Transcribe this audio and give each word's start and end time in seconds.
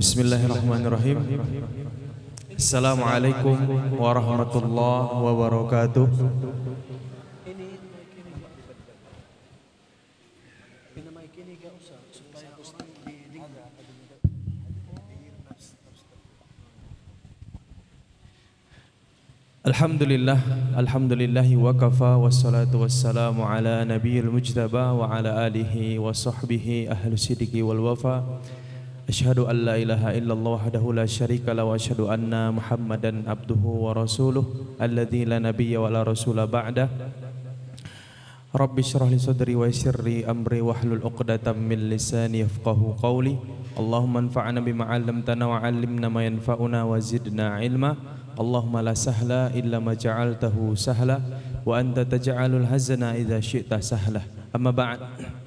بسم 0.00 0.20
الله 0.20 0.46
الرحمن 0.46 0.82
الرحيم 0.86 1.18
السلام 2.56 3.00
عليكم 3.02 3.56
ورحمة 4.00 4.54
الله 4.64 5.02
وبركاته 5.26 6.08
الحمد 19.66 20.02
لله 20.02 20.38
الحمد 20.78 21.12
لله 21.12 21.48
وكفى 21.56 22.12
والصلاة 22.24 22.72
والسلام 22.74 23.36
على 23.42 23.84
نبي 23.84 24.20
المجتبى 24.20 24.86
وعلى 25.00 25.30
آله 25.46 25.98
وصحبه 25.98 26.86
أهل 26.90 27.12
الصدق 27.12 27.52
والوفاء 27.64 28.40
Ashhadu 29.08 29.48
an 29.48 29.64
la 29.64 29.80
ilaha 29.80 30.12
illallah 30.12 30.60
wahdahu 30.60 30.92
la 30.92 31.08
syarika 31.08 31.56
la 31.56 31.64
Wa 31.64 31.78
ashhadu 31.78 32.12
anna 32.12 32.52
muhammadan 32.52 33.24
abduhu 33.24 33.88
wa 33.88 33.96
rasuluh 33.96 34.44
Alladhi 34.76 35.24
la 35.24 35.40
nabiyya 35.40 35.80
wa 35.80 35.88
la 35.88 36.04
rasula 36.04 36.44
ba'dah. 36.44 36.88
Rabbi 38.50 38.82
syrah 38.82 39.06
li 39.08 39.16
sadri 39.16 39.54
wa 39.54 39.70
sirri 39.70 40.26
amri 40.26 40.58
Wahlul 40.58 41.00
uqdatam 41.06 41.54
min 41.54 41.88
lisani 41.88 42.44
yafqahu 42.44 42.98
qawli. 42.98 43.38
Allahumma 43.78 44.26
anfa'na 44.26 44.58
bima 44.58 44.90
'allamtana 44.90 45.46
wa 45.46 45.62
'allimna 45.62 46.10
ma 46.10 46.26
yanfa'una 46.26 46.82
wa 46.84 46.98
zidna 46.98 47.62
ilma. 47.62 47.94
Allahumma 48.34 48.82
la 48.82 48.98
sahla 48.98 49.54
illa 49.54 49.78
ma 49.78 49.94
ja'altahu 49.94 50.74
sahla 50.74 51.22
wa 51.62 51.78
anta 51.78 52.02
taj'alul 52.02 52.66
hazana 52.66 53.14
idza 53.14 53.38
syi'ta 53.38 53.78
sahla. 53.78 54.39
Amma 54.50 54.74
ba'd. 54.74 54.98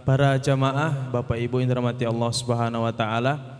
Para 0.07 0.39
jamaah, 0.39 1.11
Bapak 1.11 1.35
Ibu 1.35 1.59
yang 1.59 1.75
dirahmati 1.75 2.07
Allah 2.07 2.31
Subhanahu 2.31 2.87
wa 2.87 2.93
taala. 2.95 3.59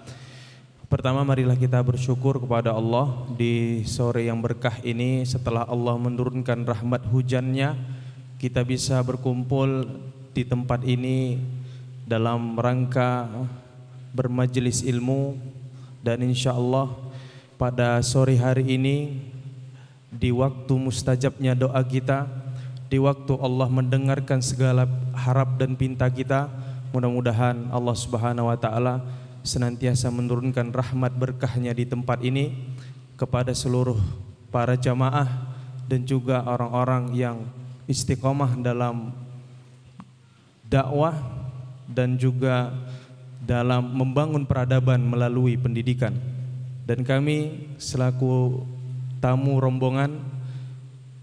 Pertama 0.87 1.19
marilah 1.27 1.59
kita 1.59 1.83
bersyukur 1.83 2.39
kepada 2.39 2.71
Allah 2.71 3.27
di 3.35 3.83
sore 3.83 4.31
yang 4.31 4.39
berkah 4.39 4.79
ini 4.87 5.27
setelah 5.27 5.67
Allah 5.67 5.99
menurunkan 5.99 6.63
rahmat 6.63 7.03
hujannya 7.11 7.75
kita 8.39 8.63
bisa 8.63 9.03
berkumpul 9.03 9.83
di 10.31 10.47
tempat 10.47 10.79
ini 10.87 11.43
dalam 12.07 12.55
rangka 12.55 13.27
bermajelis 14.15 14.79
ilmu 14.79 15.35
dan 15.99 16.23
insya 16.23 16.55
Allah 16.55 16.87
pada 17.59 17.99
sore 17.99 18.39
hari 18.39 18.79
ini 18.79 19.27
di 20.07 20.31
waktu 20.31 20.71
mustajabnya 20.71 21.51
doa 21.51 21.83
kita 21.83 22.42
di 22.93 23.01
waktu 23.01 23.33
Allah 23.41 23.65
mendengarkan 23.73 24.37
segala 24.37 24.85
harap 25.17 25.57
dan 25.57 25.73
pinta 25.73 26.05
kita 26.13 26.45
mudah-mudahan 26.93 27.73
Allah 27.73 27.97
Subhanahu 27.97 28.53
wa 28.53 28.57
taala 28.61 29.01
senantiasa 29.41 30.13
menurunkan 30.13 30.69
rahmat 30.69 31.17
berkahnya 31.17 31.73
di 31.73 31.89
tempat 31.89 32.21
ini 32.21 32.53
kepada 33.17 33.49
seluruh 33.49 33.97
para 34.53 34.77
jamaah 34.77 35.25
dan 35.89 36.05
juga 36.05 36.45
orang-orang 36.45 37.17
yang 37.17 37.41
istiqomah 37.89 38.61
dalam 38.61 39.09
dakwah 40.69 41.17
dan 41.89 42.13
juga 42.13 42.77
dalam 43.41 43.89
membangun 43.89 44.45
peradaban 44.45 45.01
melalui 45.01 45.57
pendidikan. 45.57 46.13
Dan 46.85 47.01
kami 47.01 47.73
selaku 47.81 48.61
tamu 49.17 49.57
rombongan 49.57 50.13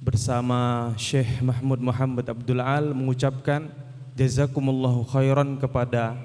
bersama 0.01 0.91
Syekh 0.97 1.45
Mahmud 1.45 1.77
Muhammad 1.77 2.25
Abdul 2.25 2.65
Al 2.65 2.97
mengucapkan 2.97 3.69
jazakumullahu 4.17 5.05
khairan 5.05 5.61
kepada 5.61 6.17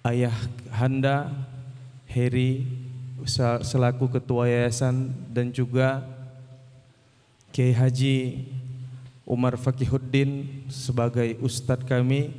ayah 0.00 0.32
Handa 0.72 1.28
Heri 2.08 2.64
selaku 3.60 4.08
ketua 4.08 4.48
yayasan 4.48 5.12
dan 5.28 5.52
juga 5.52 6.08
Kiai 7.52 7.76
Haji 7.76 8.48
Umar 9.28 9.60
Fakihuddin 9.60 10.64
sebagai 10.72 11.36
ustadz 11.44 11.84
kami 11.84 12.32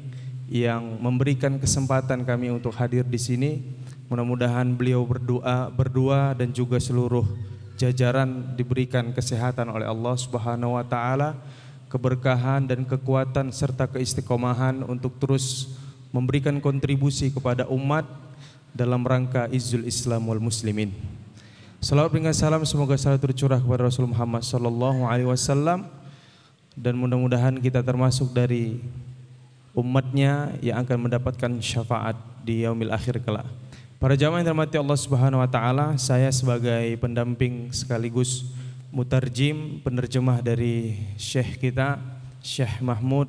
yang 0.49 0.81
memberikan 1.01 1.61
kesempatan 1.61 2.25
kami 2.25 2.49
untuk 2.49 2.73
hadir 2.73 3.05
di 3.05 3.21
sini. 3.21 3.51
Mudah-mudahan 4.09 4.73
beliau 4.73 5.05
berdoa 5.05 5.69
berdua 5.73 6.33
dan 6.37 6.53
juga 6.53 6.77
seluruh 6.77 7.25
jajaran 7.75 8.55
diberikan 8.55 9.11
kesehatan 9.11 9.69
oleh 9.69 9.85
Allah 9.85 10.15
Subhanahu 10.15 10.79
wa 10.79 10.83
taala, 10.87 11.35
keberkahan 11.91 12.65
dan 12.65 12.87
kekuatan 12.87 13.51
serta 13.51 13.87
keistiqomahan 13.91 14.83
untuk 14.87 15.15
terus 15.19 15.75
memberikan 16.15 16.57
kontribusi 16.63 17.29
kepada 17.29 17.67
umat 17.67 18.07
dalam 18.75 19.03
rangka 19.03 19.47
izul 19.51 19.83
Islam 19.83 20.27
wal 20.27 20.39
muslimin. 20.43 20.91
Salawat 21.83 22.15
dengan 22.15 22.33
salam 22.33 22.63
semoga 22.63 22.97
selalu 22.97 23.19
tercurah 23.29 23.61
kepada 23.61 23.85
Rasul 23.85 24.09
Muhammad 24.09 24.41
sallallahu 24.41 25.05
alaihi 25.05 25.29
wasallam 25.29 25.85
dan 26.73 26.97
mudah-mudahan 26.97 27.55
kita 27.61 27.79
termasuk 27.85 28.33
dari 28.33 28.81
umatnya 29.75 30.55
yang 30.63 30.81
akan 30.81 31.07
mendapatkan 31.07 31.51
syafaat 31.59 32.15
di 32.41 32.63
yaumil 32.63 32.89
akhir 32.95 33.21
kelak. 33.21 33.45
Para 34.05 34.13
jamaah 34.13 34.45
yang 34.45 34.53
dirahmati 34.53 34.77
Allah 34.77 35.01
Subhanahu 35.01 35.41
wa 35.41 35.49
taala, 35.49 35.97
saya 35.97 36.29
sebagai 36.29 36.93
pendamping 37.01 37.73
sekaligus 37.73 38.45
mutarjim 38.93 39.81
penerjemah 39.81 40.45
dari 40.45 41.01
Syekh 41.17 41.57
kita, 41.57 41.97
Syekh 42.37 42.85
Mahmud 42.85 43.25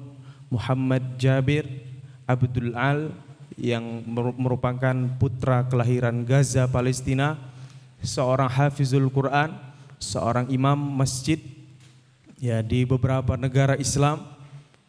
Muhammad 0.52 1.16
Jabir 1.16 1.64
Abdul 2.28 2.76
Al 2.76 3.08
yang 3.56 4.04
merupakan 4.36 4.92
putra 5.16 5.64
kelahiran 5.64 6.28
Gaza 6.28 6.68
Palestina, 6.68 7.40
seorang 8.04 8.52
hafizul 8.52 9.08
Quran, 9.08 9.56
seorang 9.96 10.44
imam 10.52 10.76
masjid 10.76 11.40
ya 12.36 12.60
di 12.60 12.84
beberapa 12.84 13.32
negara 13.40 13.80
Islam 13.80 14.28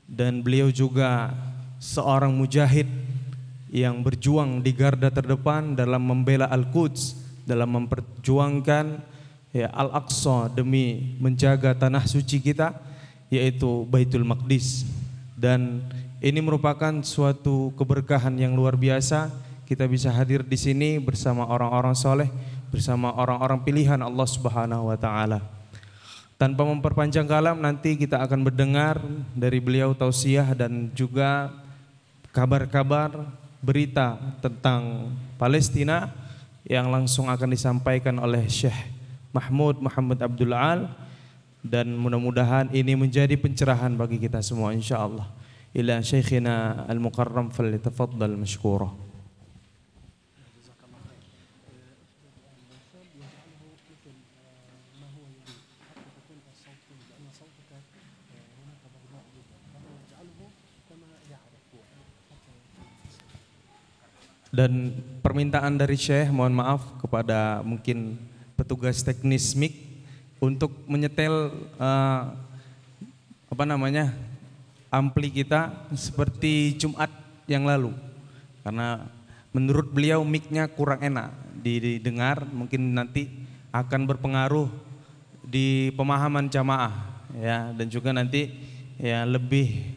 dan 0.04 0.44
beliau 0.44 0.68
juga 0.68 1.32
seorang 1.80 2.36
mujahid 2.36 3.07
yang 3.68 4.00
berjuang 4.00 4.64
di 4.64 4.72
garda 4.72 5.12
terdepan 5.12 5.76
dalam 5.76 6.00
membela 6.00 6.48
Al-Quds, 6.48 7.20
dalam 7.44 7.68
memperjuangkan 7.76 8.86
ya 9.52 9.68
Al-Aqsa 9.72 10.52
demi 10.52 11.18
menjaga 11.20 11.76
tanah 11.76 12.04
suci 12.08 12.40
kita 12.40 12.76
yaitu 13.28 13.84
Baitul 13.88 14.24
Maqdis. 14.24 14.88
Dan 15.38 15.84
ini 16.24 16.40
merupakan 16.42 16.92
suatu 17.06 17.76
keberkahan 17.78 18.34
yang 18.40 18.58
luar 18.58 18.74
biasa 18.74 19.30
kita 19.68 19.84
bisa 19.84 20.08
hadir 20.16 20.48
di 20.48 20.56
sini 20.56 20.96
bersama 20.96 21.44
orang-orang 21.44 21.92
soleh, 21.92 22.32
bersama 22.72 23.12
orang-orang 23.12 23.60
pilihan 23.68 24.00
Allah 24.00 24.24
Subhanahu 24.24 24.88
wa 24.88 24.96
taala. 24.96 25.44
Tanpa 26.40 26.64
memperpanjang 26.64 27.28
kalam 27.28 27.60
nanti 27.60 28.00
kita 28.00 28.24
akan 28.24 28.48
mendengar 28.48 29.02
dari 29.36 29.60
beliau 29.60 29.92
tausiah 29.92 30.56
dan 30.56 30.88
juga 30.96 31.52
kabar-kabar 32.32 33.28
berita 33.68 34.16
tentang 34.40 35.12
Palestina 35.36 36.16
yang 36.64 36.88
langsung 36.88 37.28
akan 37.28 37.52
disampaikan 37.52 38.16
oleh 38.16 38.48
Syekh 38.48 38.96
Mahmud 39.36 39.84
Muhammad 39.84 40.24
Abdul 40.24 40.56
Al 40.56 40.88
dan 41.60 41.92
mudah-mudahan 42.00 42.72
ini 42.72 42.96
menjadi 42.96 43.36
pencerahan 43.36 43.92
bagi 44.00 44.24
kita 44.24 44.40
semua 44.40 44.72
insyaallah. 44.72 45.28
Ila 45.76 46.00
Syekhina 46.00 46.88
Al-Mukarram 46.88 47.52
falyatafaddal 47.52 48.40
mashkura. 48.40 49.07
Dan 64.58 64.90
permintaan 65.22 65.78
dari 65.78 65.94
Syekh 65.94 66.34
mohon 66.34 66.58
maaf 66.58 66.98
kepada 66.98 67.62
mungkin 67.62 68.18
petugas 68.58 69.06
teknis 69.06 69.54
mic 69.54 70.02
untuk 70.42 70.74
menyetel 70.90 71.54
uh, 71.78 72.34
apa 73.54 73.64
namanya 73.70 74.18
ampli 74.90 75.30
kita 75.30 75.70
seperti 75.94 76.74
Jumat 76.74 77.14
yang 77.46 77.70
lalu. 77.70 77.94
Karena 78.66 79.06
menurut 79.54 79.94
beliau 79.94 80.26
micnya 80.26 80.66
kurang 80.66 81.06
enak 81.06 81.38
didengar 81.62 82.50
mungkin 82.50 82.98
nanti 82.98 83.30
akan 83.70 84.10
berpengaruh 84.10 84.74
di 85.46 85.94
pemahaman 85.94 86.50
jamaah 86.50 86.98
ya. 87.38 87.78
Dan 87.78 87.94
juga 87.94 88.10
nanti 88.10 88.58
ya 88.98 89.22
lebih 89.22 89.94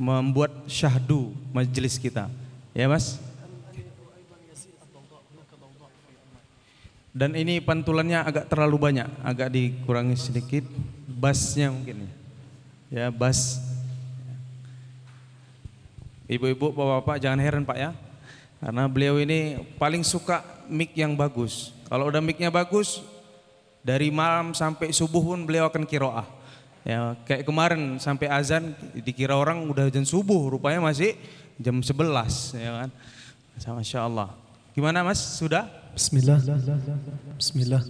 membuat 0.00 0.64
syahdu 0.64 1.36
majelis 1.52 2.00
kita. 2.00 2.32
Ya 2.72 2.88
mas 2.88 3.20
Dan 7.10 7.34
ini 7.34 7.58
pantulannya 7.58 8.22
agak 8.22 8.46
terlalu 8.46 8.76
banyak, 8.78 9.08
agak 9.26 9.50
dikurangi 9.50 10.14
sedikit. 10.14 10.62
Bassnya 11.10 11.68
mungkin 11.74 12.06
ya, 12.88 13.10
bass. 13.10 13.58
Ibu-ibu, 16.30 16.70
bapak-bapak 16.70 17.18
jangan 17.18 17.42
heran 17.42 17.66
pak 17.66 17.78
ya. 17.78 17.90
Karena 18.62 18.86
beliau 18.86 19.18
ini 19.18 19.58
paling 19.80 20.06
suka 20.06 20.46
mic 20.70 20.94
yang 20.94 21.18
bagus. 21.18 21.74
Kalau 21.90 22.06
udah 22.06 22.22
micnya 22.22 22.54
bagus, 22.54 23.02
dari 23.80 24.12
malam 24.12 24.52
sampai 24.54 24.92
subuh 24.92 25.24
pun 25.24 25.42
beliau 25.42 25.66
akan 25.66 25.82
kiroah. 25.88 26.28
Ya, 26.86 27.18
kayak 27.26 27.44
kemarin 27.44 27.98
sampai 27.98 28.30
azan 28.30 28.72
dikira 29.02 29.36
orang 29.36 29.66
udah 29.68 29.90
jam 29.90 30.06
subuh, 30.06 30.54
rupanya 30.54 30.80
masih 30.80 31.18
jam 31.60 31.76
11 31.82 32.56
ya 32.56 32.70
kan. 32.84 32.90
Masya 33.60 34.00
Allah. 34.06 34.32
Gimana 34.72 35.04
Mas? 35.04 35.18
Sudah? 35.18 35.79
بسم 35.96 36.16
الله. 36.16 36.38
بسم 37.38 37.56
الله. 37.60 37.80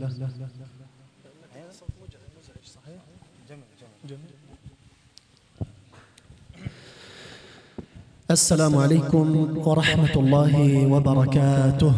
السلام 8.31 8.75
عليكم 8.77 9.27
ورحمة 9.59 10.15
الله 10.17 10.55
وبركاته. 10.87 11.93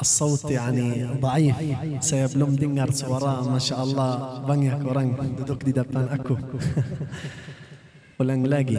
الصوت 0.00 0.50
يعني 0.50 1.04
ضعيف. 1.20 1.56
سيبلوم 2.00 2.56
دينجر 2.56 3.08
وراء 3.08 3.42
ما 3.48 3.58
شاء 3.58 3.80
الله. 3.84 4.38
بانيك 4.48 4.80
ورانك. 4.86 5.18
دوك 5.46 5.60
دي 5.64 5.72
دبان 5.72 6.08
أكو. 6.08 6.36
والأنجلاجي 8.18 8.74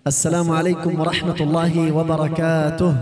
ulang 0.00 0.48
lagi 0.48 0.80
Assalamualaikum 0.80 0.92
warahmatullahi 0.96 1.92
wabarakatuh 1.92 2.92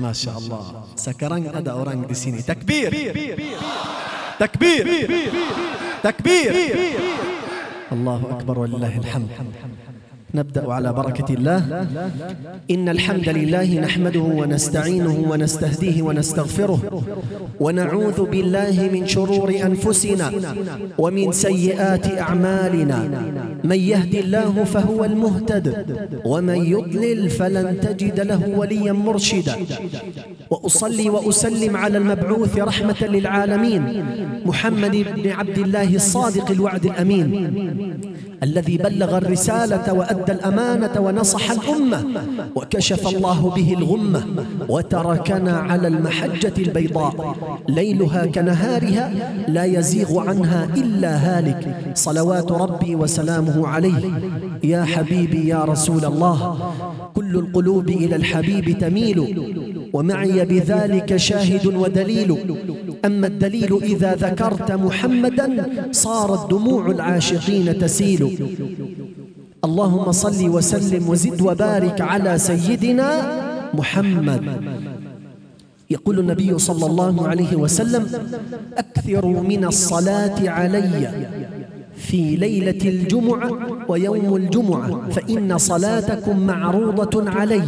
Masya 0.00 0.34
Allah. 0.34 0.82
Sekarang 0.98 1.46
ada 1.46 1.78
orang 1.78 2.02
di 2.08 2.16
sini. 2.16 2.42
Takbir. 2.42 2.90
Takbir. 4.34 4.82
Takbir. 6.02 6.50
Allahu 7.92 8.24
Akbar 8.34 8.56
walillahi 8.66 8.98
alhamd. 8.98 9.30
نبدأ 10.34 10.72
على 10.72 10.92
بركة 10.92 11.34
الله. 11.34 11.86
إن 12.70 12.88
الحمد 12.88 13.28
لله 13.28 13.80
نحمده 13.80 14.20
ونستعينه 14.20 15.16
ونستهديه 15.30 16.02
ونستغفره. 16.02 16.80
ونعوذ 17.60 18.24
بالله 18.30 18.90
من 18.92 19.06
شرور 19.06 19.54
أنفسنا 19.68 20.32
ومن 20.98 21.32
سيئات 21.32 22.06
أعمالنا. 22.18 23.00
من 23.64 23.76
يهدي 23.76 24.20
الله 24.20 24.64
فهو 24.64 25.04
المهتد 25.04 25.66
ومن 26.24 26.58
يضلل 26.74 27.30
فلن 27.30 27.80
تجد 27.80 28.20
له 28.20 28.48
وليا 28.58 28.92
مرشدا. 28.92 29.56
وأصلي 30.50 31.10
وأسلم 31.10 31.76
على 31.76 31.98
المبعوث 31.98 32.58
رحمة 32.58 33.00
للعالمين. 33.02 33.82
محمد 34.46 34.96
بن 35.16 35.30
عبد 35.30 35.58
الله 35.58 35.94
الصادق 35.94 36.50
الوعد 36.50 36.84
الأمين. 36.84 37.28
الذي 38.42 38.76
بلغ 38.76 39.16
الرسالة 39.18 39.92
وأدى 39.92 40.32
الأمانة 40.32 41.00
ونصح 41.00 41.50
الأمة 41.50 42.04
وكشف 42.56 43.08
الله 43.08 43.50
به 43.56 43.74
الغمة 43.78 44.24
وتركنا 44.68 45.56
على 45.56 45.88
المحجة 45.88 46.52
البيضاء 46.58 47.36
ليلها 47.68 48.26
كنهارها 48.26 49.12
لا 49.48 49.64
يزيغ 49.64 50.20
عنها 50.28 50.64
إلا 50.76 51.16
هالك. 51.16 51.92
صلوات 51.94 52.52
ربي 52.52 52.94
وسلامه 52.94 53.68
عليه. 53.68 54.04
يا 54.64 54.84
حبيبي 54.84 55.48
يا 55.48 55.64
رسول 55.64 56.04
الله 56.04 56.72
كل 57.14 57.36
القلوب 57.36 57.88
إلى 57.88 58.16
الحبيب 58.16 58.78
تميل. 58.78 59.18
ومعي 59.92 60.44
بذلك 60.44 61.16
شاهد 61.16 61.66
ودليل. 61.66 62.36
أما 63.04 63.26
الدليل 63.26 63.78
إذا 63.82 64.14
ذكرت 64.14 64.72
محمدا 64.72 65.46
صارت 65.92 66.50
دموع 66.50 66.90
العاشقين 66.90 67.78
تسيل. 67.78 68.22
اللهم 69.64 70.12
صل 70.12 70.48
وسلم 70.48 71.08
وزد 71.08 71.40
وبارك 71.40 72.00
على 72.00 72.38
سيدنا 72.38 73.08
محمد. 73.74 74.42
يقول 75.90 76.18
النبي 76.18 76.58
صلى 76.58 76.86
الله 76.86 77.28
عليه 77.28 77.56
وسلم 77.56 78.06
أكثروا 78.78 79.40
من 79.40 79.64
الصلاة 79.64 80.38
علي. 80.48 81.10
في 82.08 82.36
ليلة 82.36 82.82
الجمعة 82.84 83.50
ويوم 83.88 84.36
الجمعة 84.36 85.10
فإن 85.10 85.58
صلاتكم 85.58 86.46
معروضة 86.46 87.30
علي. 87.30 87.62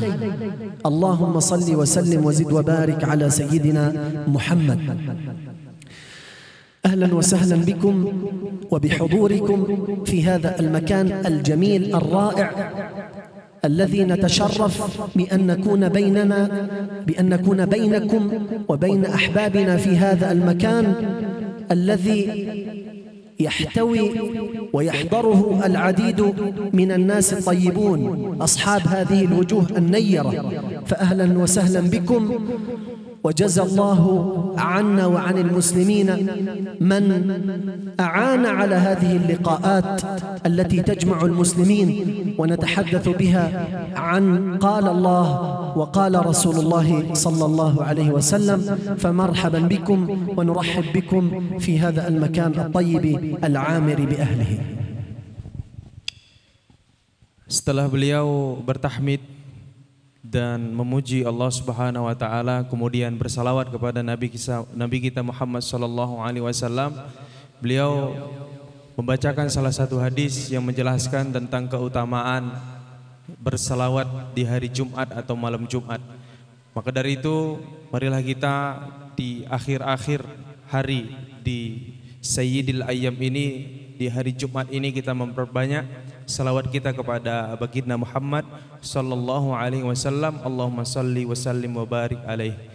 اللهم 0.86 1.40
صل 1.40 1.76
وسلم 1.76 2.26
وزد 2.26 2.52
وبارك 2.52 3.04
على 3.04 3.30
سيدنا 3.30 4.10
محمد. 4.28 4.78
أهلا 6.86 7.14
وسهلا 7.14 7.56
بكم 7.56 8.12
وبحضوركم 8.70 9.58
في 10.04 10.24
هذا 10.24 10.60
المكان 10.60 11.06
الجميل 11.26 11.94
الرائع 11.94 12.50
الذي 13.64 14.04
نتشرف 14.04 14.74
بأن 15.16 15.46
نكون 15.46 15.88
بيننا 15.88 16.68
بأن 17.06 17.28
نكون 17.28 17.66
بينكم 17.66 18.30
وبين 18.68 19.04
أحبابنا 19.04 19.76
في 19.76 19.96
هذا 19.96 20.32
المكان 20.32 20.94
الذي 21.70 22.20
يحتوي 23.40 24.10
ويحضره 24.72 25.60
العديد 25.66 26.20
من 26.72 26.92
الناس 26.92 27.32
الطيبون 27.32 28.36
أصحاب 28.42 28.82
هذه 28.88 29.24
الوجوه 29.24 29.66
النيرة. 29.76 30.52
فأهلا 30.86 31.38
وسهلا 31.38 31.80
بكم. 31.80 32.38
وجزى 33.24 33.62
الله 33.62 34.02
عنا 34.58 35.06
وعن 35.06 35.36
المسلمين 35.38 36.08
من 36.76 37.04
أعان 38.00 38.44
على 38.46 38.74
هذه 38.74 39.16
اللقاءات 39.16 40.04
التي 40.46 40.82
تجمع 40.82 41.22
المسلمين 41.22 41.88
ونتحدث 42.38 43.08
بها 43.08 43.44
عن 43.96 44.24
قال 44.60 44.84
الله 44.88 45.26
وقال 45.72 46.26
رسول 46.26 46.56
الله 46.56 47.14
صلى 47.14 47.44
الله 47.44 47.74
عليه 47.84 48.10
وسلم. 48.10 48.60
فمرحبا 49.00 49.60
بكم 49.72 50.00
ونرحب 50.36 50.86
بكم 50.92 51.24
في 51.58 51.80
هذا 51.80 52.08
المكان 52.08 52.52
الطيب 52.60 53.04
العامر 53.44 53.98
بأهله. 54.04 54.52
Setelah 57.44 57.88
beliau 57.88 58.60
bertahmid 58.60 59.20
dan 60.34 60.74
memuji 60.74 61.22
Allah 61.22 61.46
Subhanahu 61.46 62.10
wa 62.10 62.16
taala 62.18 62.66
kemudian 62.66 63.14
bersalawat 63.14 63.70
kepada 63.70 64.02
Nabi 64.02 64.34
kita 64.34 64.66
Nabi 64.74 64.98
kita 64.98 65.22
Muhammad 65.22 65.62
sallallahu 65.62 66.18
alaihi 66.18 66.42
wasallam. 66.42 66.90
Beliau 67.62 68.10
membacakan 68.98 69.46
salah 69.46 69.70
satu 69.70 70.02
hadis 70.02 70.50
yang 70.50 70.66
menjelaskan 70.66 71.30
tentang 71.30 71.70
keutamaan 71.70 72.50
bersalawat 73.38 74.34
di 74.34 74.42
hari 74.42 74.66
Jumat 74.66 75.14
atau 75.14 75.38
malam 75.38 75.70
Jumat. 75.70 76.02
Maka 76.74 76.90
dari 76.90 77.14
itu 77.14 77.62
marilah 77.94 78.18
kita 78.18 78.82
di 79.14 79.46
akhir-akhir 79.46 80.26
hari 80.66 81.14
di 81.46 81.94
Sayyidil 82.18 82.82
Ayyam 82.82 83.14
ini 83.22 83.46
di 83.94 84.10
hari 84.10 84.34
Jumat 84.34 84.66
ini 84.74 84.90
kita 84.90 85.14
memperbanyak 85.14 85.86
salawat 86.24 86.68
kita 86.68 86.92
kepada 86.92 87.56
baginda 87.56 87.96
Muhammad 87.96 88.44
sallallahu 88.80 89.52
alaihi 89.54 89.84
wasallam. 89.84 90.40
Allahumma 90.44 90.84
salli 90.84 91.24
wa 91.28 91.36
sallim 91.36 91.72
wa 91.76 91.84
barik 91.84 92.20
alaihi 92.24 92.74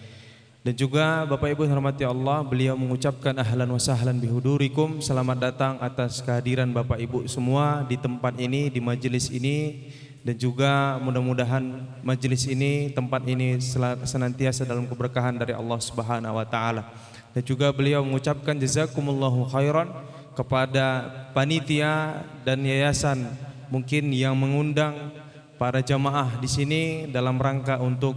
dan 0.60 0.76
juga 0.76 1.24
Bapak 1.24 1.56
Ibu 1.56 1.64
hormati 1.72 2.04
Allah 2.04 2.44
beliau 2.44 2.76
mengucapkan 2.76 3.32
ahlan 3.40 3.72
wa 3.72 3.80
sahlan 3.80 4.20
bihudurikum. 4.20 5.00
Selamat 5.00 5.40
datang 5.40 5.80
atas 5.80 6.20
kehadiran 6.20 6.68
Bapak 6.76 7.00
Ibu 7.00 7.32
semua 7.32 7.88
di 7.88 7.96
tempat 7.96 8.36
ini 8.36 8.68
di 8.68 8.84
majelis 8.84 9.32
ini. 9.32 9.88
Dan 10.20 10.36
juga 10.36 11.00
mudah-mudahan 11.00 11.64
majelis 12.04 12.44
ini 12.44 12.92
tempat 12.92 13.24
ini 13.24 13.56
senantiasa 14.04 14.68
dalam 14.68 14.84
keberkahan 14.84 15.40
dari 15.40 15.56
Allah 15.56 15.80
Subhanahu 15.80 16.36
wa 16.36 16.44
taala. 16.44 16.92
Dan 17.32 17.40
juga 17.48 17.72
beliau 17.72 18.04
mengucapkan 18.04 18.60
jazakumullahu 18.60 19.48
khairan 19.48 19.88
kepada 20.34 21.08
panitia 21.34 22.26
dan 22.46 22.62
yayasan 22.66 23.30
mungkin 23.70 24.10
yang 24.14 24.34
mengundang 24.34 25.14
para 25.60 25.84
jamaah 25.84 26.40
di 26.40 26.50
sini 26.50 26.84
dalam 27.12 27.36
rangka 27.38 27.78
untuk 27.78 28.16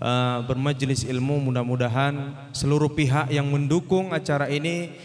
uh, 0.00 0.40
bermajelis 0.46 1.04
ilmu 1.04 1.38
mudah-mudahan 1.50 2.34
seluruh 2.50 2.90
pihak 2.90 3.30
yang 3.30 3.46
mendukung 3.46 4.10
acara 4.10 4.48
ini 4.48 4.96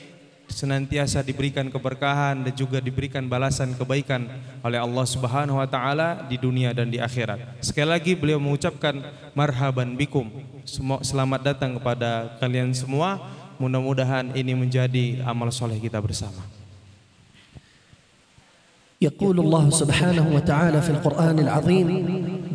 senantiasa 0.53 1.25
diberikan 1.25 1.65
keberkahan 1.67 2.45
dan 2.45 2.53
juga 2.53 2.77
diberikan 2.77 3.25
balasan 3.25 3.74
kebaikan 3.74 4.29
oleh 4.62 4.77
Allah 4.77 5.05
Subhanahu 5.07 5.57
wa 5.57 5.67
taala 5.67 6.24
di 6.29 6.38
dunia 6.38 6.72
dan 6.75 6.93
di 6.93 7.01
akhirat. 7.01 7.63
Sekali 7.63 7.89
lagi 7.89 8.13
beliau 8.13 8.38
mengucapkan 8.38 9.01
marhaban 9.33 9.98
bikum. 9.98 10.29
Selamat 11.01 11.41
datang 11.53 11.81
kepada 11.81 12.38
kalian 12.38 12.72
semua. 12.72 13.19
Mudah-mudahan 13.63 14.36
ini 14.36 14.51
menjadi 14.51 15.24
amal 15.24 15.48
soleh 15.48 15.79
kita 15.79 16.03
bersama. 16.03 16.43
يقول 19.03 19.39
الله 19.39 19.70
سبحانه 19.70 20.25
وتعالى 20.36 20.79
في 20.82 20.89
القرآن 20.89 21.39
العظيم 21.39 21.88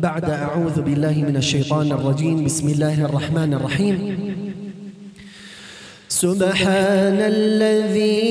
بعد 0.01 0.29
أعوذ 0.29 0.81
بالله 0.81 1.13
من 1.29 1.37
الشيطان 1.37 1.91
الرجيم 1.93 2.41
بسم 2.41 2.67
الله 2.73 3.05
الرحمن 3.05 3.53
الرحيم 3.53 3.97
سبحان 6.09 7.19
الذي 7.21 8.25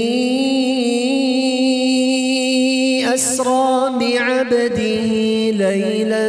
أسرى 3.14 3.74
بعبده 4.02 5.10
ليلا 5.54 6.26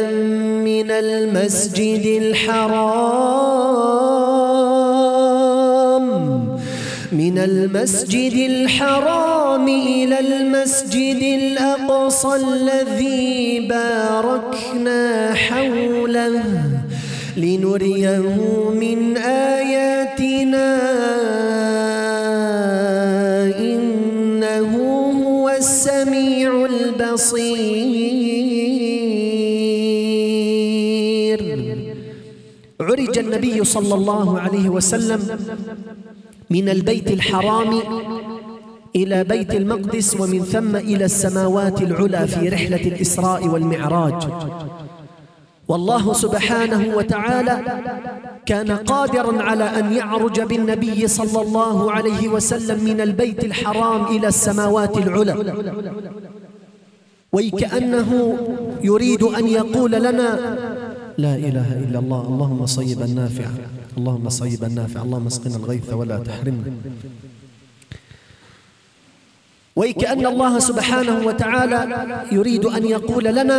من 0.62 0.88
المسجد 0.90 2.06
الحرام 2.22 4.09
من 7.12 7.38
المسجد 7.38 8.32
الحرام 8.50 9.68
إلى 9.68 10.20
المسجد 10.20 11.22
الأقصى 11.22 12.28
الذي 12.36 13.66
باركنا 13.68 15.34
حوله 15.34 16.42
لنريه 17.36 18.18
من 18.70 19.16
آياتنا. 19.16 20.80
إنه 23.58 24.72
هو 25.26 25.48
السميع 25.48 26.66
البصير. 26.66 28.20
عرج 32.80 33.18
النبي 33.18 33.64
صلى 33.64 33.94
الله 33.94 34.40
عليه 34.40 34.68
وسلم 34.68 35.20
من 36.50 36.68
البيت 36.68 37.10
الحرام 37.10 37.80
إلى 38.96 39.24
بيت 39.24 39.54
المقدس 39.54 40.20
ومن 40.20 40.42
ثم 40.42 40.76
إلى 40.76 41.04
السماوات 41.04 41.82
العلى 41.82 42.26
في 42.26 42.48
رحلة 42.48 42.84
الإسراء 42.92 43.48
والمعراج. 43.48 44.22
والله 45.68 46.12
سبحانه 46.12 46.96
وتعالى 46.96 47.82
كان 48.46 48.70
قادرا 48.70 49.42
على 49.42 49.64
أن 49.64 49.92
يعرج 49.92 50.40
بالنبي 50.40 51.08
صلى 51.08 51.42
الله 51.42 51.92
عليه 51.92 52.28
وسلم 52.28 52.84
من 52.84 53.00
البيت 53.00 53.44
الحرام 53.44 54.06
إلى 54.16 54.28
السماوات 54.28 54.98
العلى. 54.98 55.34
وكأنه 57.32 58.38
يريد 58.82 59.22
أن 59.22 59.46
يقول 59.48 59.92
لنا 59.92 60.56
لا 61.18 61.34
إله 61.34 61.68
إلا 61.84 61.98
الله 61.98 62.22
اللهم 62.28 62.66
صيبا 62.66 63.06
نافعا 63.06 63.54
اللهم 63.98 64.28
صيبا 64.28 64.68
نافعا 64.68 65.02
اللهم 65.02 65.26
اسقنا 65.26 65.56
الغيث 65.56 65.92
ولا 65.92 66.18
تحرمنا. 66.18 66.72
وكأن 69.76 70.26
الله 70.26 70.58
سبحانه 70.58 71.26
وتعالى 71.26 71.80
يريد 72.32 72.64
أن 72.64 72.86
يقول 72.86 73.24
لنا 73.24 73.58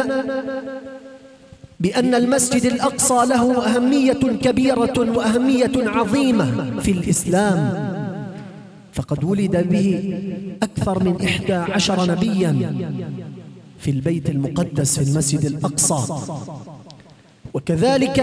بأن 1.80 2.16
المسجد 2.16 2.66
الأقصى 2.66 3.20
له 3.26 3.66
أهمية 3.66 4.24
كبيرة 4.46 4.98
وأهمية 4.98 5.72
عظيمة 5.76 6.80
في 6.80 6.92
الإسلام. 6.92 7.60
فقد 8.94 9.24
ولد 9.24 9.56
به 9.70 9.90
أكثر 10.64 11.04
من 11.04 11.16
إحدى 11.26 11.54
عشر 11.54 12.12
نبيا 12.12 12.52
في 13.80 13.92
البيت 13.92 14.30
المقدس 14.30 15.00
في 15.00 15.10
المسجد 15.10 15.46
الأقصى. 15.46 16.00
وكذلك 17.54 18.18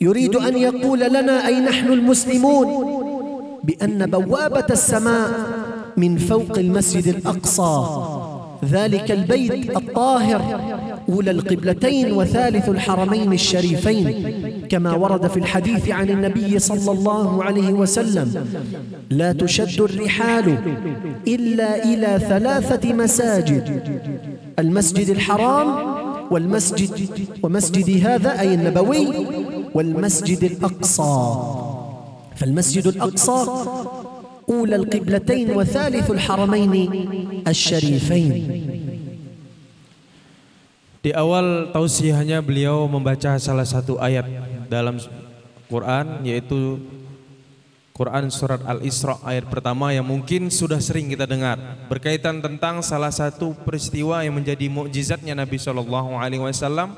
يريد 0.00 0.36
أن 0.36 0.56
يقول 0.56 1.00
لنا 1.00 1.46
أي 1.46 1.60
نحن 1.60 1.92
المسلمون؟ 1.92 2.68
بأن 3.64 4.06
بوابة 4.10 4.66
السماء 4.70 5.30
من 5.96 6.16
فوق 6.18 6.58
المسجد 6.58 7.06
الأقصى. 7.06 7.86
ذلك 8.64 9.10
البيت 9.10 9.76
الطاهر. 9.76 10.60
أولى 11.08 11.30
القبلتين 11.30 12.12
وثالث 12.12 12.68
الحرمين 12.68 13.32
الشريفين. 13.32 14.34
كما 14.68 14.92
ورد 14.94 15.26
في 15.26 15.36
الحديث 15.36 15.90
عن 15.90 16.10
النبي 16.10 16.58
صلى 16.58 16.92
الله 16.98 17.44
عليه 17.44 17.72
وسلم 17.72 18.46
لا 19.10 19.32
تشد 19.32 19.80
الرحال 19.80 20.58
إلا 21.28 21.84
إلى 21.84 22.18
ثلاثة 22.28 22.92
مساجد 22.92 23.82
المسجد 24.58 25.08
الحرام 25.08 25.68
والمسجد 26.30 27.10
ومسجد 27.42 28.06
هذا 28.06 28.40
أي 28.40 28.54
النبوي 28.54 29.06
والمسجد 29.73 30.41
الأقصى 30.43 31.15
فالمسجد 32.35 32.85
الأقصى 32.87 33.39
أولى 34.49 34.75
القبلتين 34.75 35.47
وثالث 35.51 36.07
الحرمين 36.11 36.73
الشريفين 37.47 38.31
Di 41.03 41.11
awal 41.11 41.75
tausiahnya 41.75 42.39
beliau 42.39 42.87
membaca 42.87 43.35
salah 43.35 43.67
satu 43.67 43.99
ayat 43.99 44.23
dalam 44.71 44.95
Quran 45.67 46.23
yaitu 46.23 46.79
Quran 47.93 48.31
surat 48.33 48.63
Al-Isra 48.65 49.21
ayat 49.21 49.51
pertama 49.51 49.93
yang 49.93 50.07
mungkin 50.07 50.47
sudah 50.47 50.81
sering 50.81 51.11
kita 51.13 51.29
dengar 51.29 51.59
berkaitan 51.91 52.39
tentang 52.39 52.81
salah 52.81 53.13
satu 53.13 53.53
peristiwa 53.67 54.23
yang 54.25 54.33
menjadi 54.33 54.65
mukjizatnya 54.65 55.37
Nabi 55.37 55.61
Shallallahu 55.61 56.17
alaihi 56.17 56.41
wasallam 56.41 56.97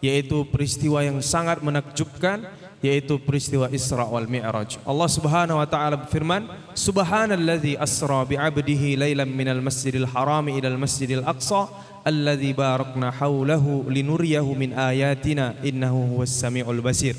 yaitu 0.00 0.48
peristiwa 0.48 1.04
yang 1.04 1.20
sangat 1.20 1.60
menakjubkan 1.60 2.48
yaitu 2.80 3.20
peristiwa 3.20 3.68
Isra 3.68 4.08
wal 4.08 4.24
Mi'raj. 4.24 4.80
Allah 4.88 5.10
Subhanahu 5.12 5.60
wa 5.60 5.68
taala 5.68 6.00
berfirman, 6.00 6.48
"Subhanalladzi 6.72 7.76
asra 7.76 8.24
bi 8.24 8.40
'abdihi 8.40 8.96
lailan 8.96 9.28
minal 9.28 9.60
masjidil 9.60 10.08
haram 10.08 10.48
ila 10.48 10.68
al 10.72 10.80
masjidil 10.80 11.20
aqsa 11.28 11.68
alladzi 12.08 12.56
barakna 12.56 13.12
haulahu 13.12 13.84
linuriyahu 13.84 14.56
min 14.56 14.72
ayatina 14.72 15.60
innahu 15.60 16.16
huwas 16.16 16.32
samiul 16.32 16.80
basir." 16.80 17.12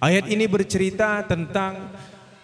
Ayat 0.00 0.32
ini 0.32 0.48
bercerita 0.48 1.20
tentang 1.28 1.92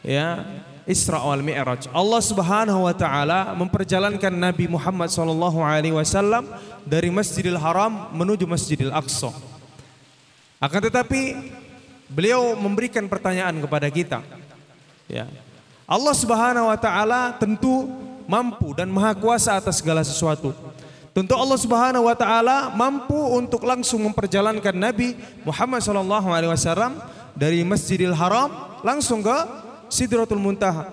ya 0.04 0.44
Isra 0.84 1.24
wal 1.24 1.40
Mi'raj. 1.40 1.88
Allah 1.92 2.20
Subhanahu 2.20 2.84
wa 2.84 2.92
taala 2.92 3.56
memperjalankan 3.56 4.32
Nabi 4.32 4.68
Muhammad 4.68 5.08
sallallahu 5.08 5.64
alaihi 5.64 5.96
wasallam 5.96 6.48
dari 6.84 7.08
Masjidil 7.08 7.56
Haram 7.56 8.12
menuju 8.12 8.44
Masjidil 8.44 8.92
Aqsa. 8.92 9.47
Akan 10.58 10.82
tetapi 10.82 11.38
beliau 12.10 12.58
memberikan 12.58 13.06
pertanyaan 13.06 13.54
kepada 13.62 13.86
kita. 13.86 14.18
Ya. 15.06 15.30
Allah 15.86 16.14
Subhanahu 16.18 16.66
wa 16.66 16.78
taala 16.78 17.32
tentu 17.38 17.86
mampu 18.28 18.74
dan 18.74 18.90
maha 18.90 19.14
kuasa 19.14 19.56
atas 19.56 19.78
segala 19.80 20.02
sesuatu. 20.02 20.52
Tentu 21.14 21.32
Allah 21.38 21.56
Subhanahu 21.56 22.10
wa 22.10 22.16
taala 22.18 22.68
mampu 22.74 23.16
untuk 23.34 23.64
langsung 23.64 24.02
memperjalankan 24.04 24.74
Nabi 24.74 25.16
Muhammad 25.46 25.80
sallallahu 25.80 26.28
alaihi 26.28 26.52
wasallam 26.52 27.00
dari 27.32 27.62
Masjidil 27.62 28.12
Haram 28.12 28.50
langsung 28.82 29.22
ke 29.22 29.36
Sidratul 29.88 30.42
Muntaha. 30.42 30.90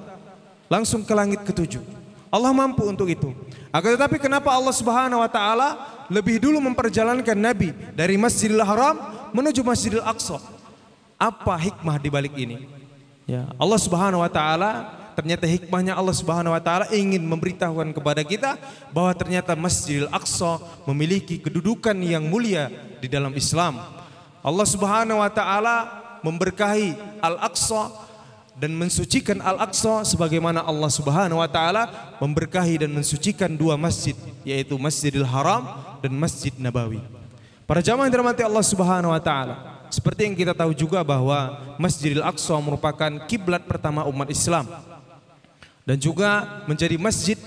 Langsung 0.69 1.05
ke 1.05 1.13
langit 1.13 1.41
ketujuh. 1.45 2.04
Allah 2.35 2.51
mampu 2.51 2.83
untuk 2.83 3.07
itu. 3.07 3.31
Akan 3.71 3.95
tetapi 3.95 4.19
kenapa 4.19 4.51
Allah 4.51 4.75
Subhanahu 4.75 5.23
wa 5.23 5.31
taala 5.31 5.79
lebih 6.11 6.43
dulu 6.43 6.59
memperjalankan 6.59 7.35
Nabi 7.39 7.71
dari 7.95 8.19
Masjidil 8.19 8.59
Haram 8.59 8.99
menuju 9.31 9.63
Masjidil 9.63 10.03
Aqsa. 10.03 10.43
Apa 11.15 11.55
hikmah 11.55 11.95
di 11.95 12.09
balik 12.11 12.35
ini? 12.35 12.67
Ya, 13.23 13.47
Allah 13.55 13.79
Subhanahu 13.79 14.19
wa 14.19 14.27
taala 14.27 14.91
ternyata 15.15 15.47
hikmahnya 15.47 15.95
Allah 15.95 16.11
Subhanahu 16.11 16.51
wa 16.51 16.59
taala 16.59 16.91
ingin 16.91 17.23
memberitahukan 17.23 17.95
kepada 17.95 18.21
kita 18.21 18.59
bahwa 18.91 19.15
ternyata 19.15 19.55
Masjidil 19.55 20.11
Aqsa 20.11 20.59
memiliki 20.83 21.39
kedudukan 21.39 21.95
yang 22.03 22.27
mulia 22.27 22.67
di 22.99 23.07
dalam 23.07 23.31
Islam. 23.31 23.79
Allah 24.43 24.67
Subhanahu 24.67 25.23
wa 25.23 25.31
taala 25.31 25.75
memberkahi 26.21 27.21
Al-Aqsa 27.23 28.04
dan 28.55 28.71
mensucikan 28.71 29.43
Al-Aqsa 29.43 30.07
sebagaimana 30.07 30.63
Allah 30.63 30.87
Subhanahu 30.87 31.43
wa 31.43 31.49
taala 31.51 32.15
memberkahi 32.23 32.87
dan 32.87 32.91
mensucikan 32.95 33.51
dua 33.51 33.75
masjid 33.75 34.15
yaitu 34.47 34.79
Masjidil 34.79 35.27
Haram 35.27 35.67
dan 35.99 36.15
Masjid 36.15 36.55
Nabawi. 36.55 37.03
Para 37.67 37.83
jamaah 37.83 38.07
yang 38.07 38.15
dirahmati 38.15 38.47
Allah 38.47 38.63
Subhanahu 38.63 39.11
wa 39.11 39.19
taala, 39.19 39.83
seperti 39.91 40.31
yang 40.31 40.35
kita 40.39 40.55
tahu 40.55 40.71
juga 40.71 41.03
bahwa 41.03 41.59
Masjidil 41.75 42.23
Aqsa 42.23 42.55
merupakan 42.63 43.11
kiblat 43.27 43.67
pertama 43.67 44.07
umat 44.07 44.31
Islam 44.31 44.63
dan 45.83 45.99
juga 45.99 46.63
menjadi 46.65 46.95
masjid 46.95 47.37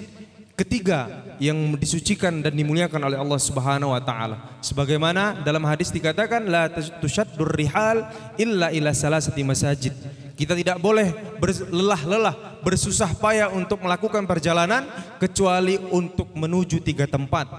ketiga 0.58 1.06
yang 1.38 1.78
disucikan 1.78 2.42
dan 2.42 2.50
dimuliakan 2.50 2.98
oleh 2.98 3.14
Allah 3.14 3.38
Subhanahu 3.38 3.94
wa 3.94 4.02
taala. 4.02 4.58
Sebagaimana 4.58 5.38
dalam 5.46 5.62
hadis 5.64 5.94
dikatakan 5.94 6.44
la 6.50 6.66
tushaddur 6.98 7.54
rihal 7.54 8.04
illa 8.34 8.74
ila 8.74 8.90
salasati 8.90 9.40
masajid. 9.46 9.94
Kita 10.38 10.54
tidak 10.54 10.78
boleh 10.78 11.10
berlelah-lelah, 11.42 12.62
bersusah 12.62 13.10
payah 13.18 13.50
untuk 13.50 13.82
melakukan 13.82 14.22
perjalanan 14.22 14.86
kecuali 15.18 15.74
untuk 15.90 16.30
menuju 16.30 16.78
tiga 16.78 17.10
tempat. 17.10 17.50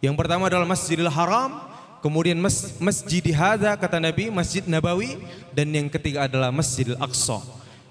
Yang 0.00 0.16
pertama 0.16 0.48
adalah 0.48 0.64
Masjidil 0.64 1.12
Haram, 1.12 1.72
Kemudian 2.02 2.34
mas, 2.34 2.82
Masjid 2.82 3.22
Hadza 3.30 3.78
kata 3.78 4.02
Nabi, 4.02 4.26
Masjid 4.26 4.66
Nabawi 4.66 5.22
dan 5.54 5.70
yang 5.70 5.86
ketiga 5.86 6.26
adalah 6.26 6.50
Masjidil 6.50 6.98
Aqsa. 6.98 7.38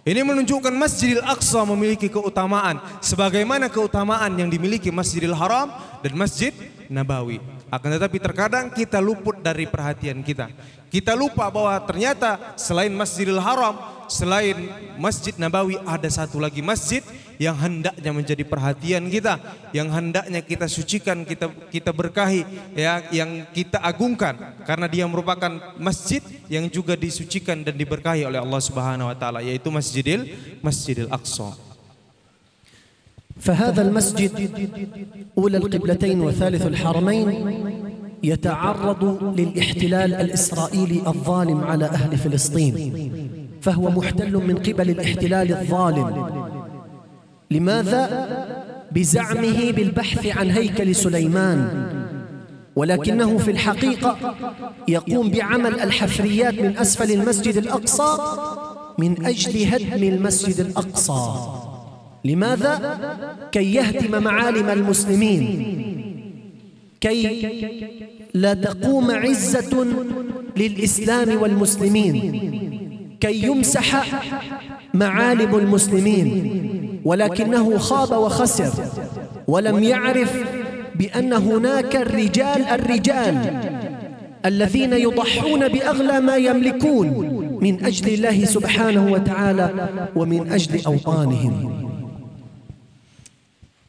Ini 0.03 0.19
menunjukkan 0.27 0.75
Masjidil 0.75 1.23
Aqsa 1.23 1.63
memiliki 1.63 2.11
keutamaan 2.11 2.75
sebagaimana 2.99 3.71
keutamaan 3.71 4.35
yang 4.35 4.51
dimiliki 4.51 4.91
Masjidil 4.91 5.31
Haram 5.31 5.71
dan 6.03 6.11
Masjid 6.19 6.51
Nabawi. 6.91 7.39
Akan 7.71 7.87
tetapi 7.87 8.19
terkadang 8.19 8.67
kita 8.75 8.99
luput 8.99 9.39
dari 9.39 9.63
perhatian 9.63 10.19
kita. 10.19 10.51
Kita 10.91 11.15
lupa 11.15 11.47
bahwa 11.47 11.71
ternyata 11.87 12.59
selain 12.59 12.91
Masjidil 12.91 13.39
Haram, 13.39 14.00
selain 14.10 14.70
Masjid 14.96 15.34
Nabawi 15.36 15.76
ada 15.82 16.06
satu 16.06 16.38
lagi 16.38 16.62
masjid 16.62 17.02
yang 17.36 17.56
hendaknya 17.56 18.10
menjadi 18.12 18.44
perhatian 18.48 19.12
kita, 19.12 19.36
yang 19.76 19.92
hendaknya 19.92 20.40
kita 20.40 20.66
sucikan, 20.66 21.22
kita 21.26 21.52
kita 21.68 21.92
berkahi, 21.92 22.48
ya, 22.72 23.04
yang 23.12 23.44
kita 23.52 23.76
agungkan 23.82 24.36
karena 24.64 24.88
dia 24.88 25.04
merupakan 25.04 25.76
masjid 25.76 26.24
yang 26.48 26.64
juga 26.72 26.96
disucikan 26.96 27.60
dan 27.60 27.76
diberkahi 27.76 28.24
oleh 28.24 28.40
Allah 28.40 28.60
Subhanahu 28.62 29.12
wa 29.12 29.16
taala 29.16 29.44
yaitu 29.44 29.68
Masjidil 29.68 30.32
Masjidil 30.64 31.12
Aqsa. 31.12 31.66
فهذا 33.36 33.82
المسجد 33.82 34.32
أولى 35.38 35.56
القبلتين 35.56 36.20
وثالث 36.20 36.66
الحرمين 36.66 37.28
يتعرض 38.22 39.02
للاحتلال 39.40 40.14
الإسرائيلي 40.14 40.98
الظالم 41.06 41.60
على 41.64 41.84
أهل 41.84 42.16
فلسطين 42.16 42.74
فهو 43.61 43.89
محتل 43.89 44.37
من 44.37 44.55
قبل 44.55 44.89
الاحتلال 44.89 45.51
الظالم. 45.51 46.27
لماذا؟ 47.51 48.27
بزعمه 48.91 49.71
بالبحث 49.71 50.37
عن 50.37 50.49
هيكل 50.49 50.95
سليمان. 50.95 51.87
ولكنه 52.75 53.37
في 53.37 53.51
الحقيقة 53.51 54.35
يقوم 54.87 55.29
بعمل 55.29 55.79
الحفريات 55.79 56.53
من 56.53 56.77
أسفل 56.77 57.11
المسجد 57.11 57.57
الأقصى 57.57 58.17
من 58.97 59.25
أجل 59.25 59.65
هدم 59.65 60.03
المسجد 60.03 60.59
الأقصى. 60.59 61.21
لماذا؟ 62.25 62.99
كي 63.51 63.73
يهدم 63.73 64.23
معالم 64.23 64.69
المسلمين. 64.69 65.47
كي 67.01 67.47
لا 68.33 68.53
تقوم 68.53 69.11
عزة 69.11 69.87
للإسلام 70.57 71.41
والمسلمين. 71.41 72.51
كي 73.21 73.43
يمسح 73.43 73.87
معالم 74.93 75.55
المسلمين 75.57 76.29
ولكنه 77.05 77.77
خاب 77.77 78.11
وخسر 78.11 78.71
ولم 79.47 79.83
يعرف 79.83 80.31
بأن 80.95 81.33
هناك 81.33 81.95
الرجال 81.95 82.61
الرجال 82.63 83.35
الذين 84.45 84.93
يضحون 84.93 85.67
بأغلى 85.67 86.19
ما 86.19 86.35
يملكون 86.37 87.07
من 87.61 87.85
أجل 87.85 88.13
الله 88.13 88.45
سبحانه 88.45 89.11
وتعالى 89.11 89.67
ومن 90.15 90.51
أجل 90.51 90.85
أوطانهم 90.85 91.81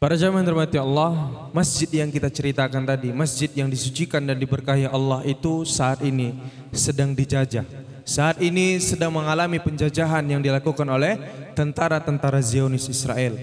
Para 0.03 0.19
jamaah 0.19 0.43
yang 0.43 0.51
dirahmati 0.51 0.79
Allah, 0.83 1.15
masjid 1.55 1.87
yang 1.87 2.11
kita 2.11 2.27
ceritakan 2.27 2.83
tadi, 2.83 3.15
masjid 3.15 3.47
yang 3.55 3.71
disucikan 3.71 4.19
dan 4.19 4.35
diberkahi 4.35 4.91
Allah 4.91 5.23
itu 5.23 5.63
saat 5.63 6.03
ini 6.03 6.35
sedang 6.75 7.15
dijajah. 7.15 7.63
Saat 8.03 8.43
ini 8.43 8.83
sedang 8.83 9.15
mengalami 9.15 9.63
penjajahan 9.63 10.27
yang 10.27 10.43
dilakukan 10.43 10.87
oleh 10.91 11.19
tentara-tentara 11.55 12.43
Zionis 12.43 12.91
Israel. 12.91 13.39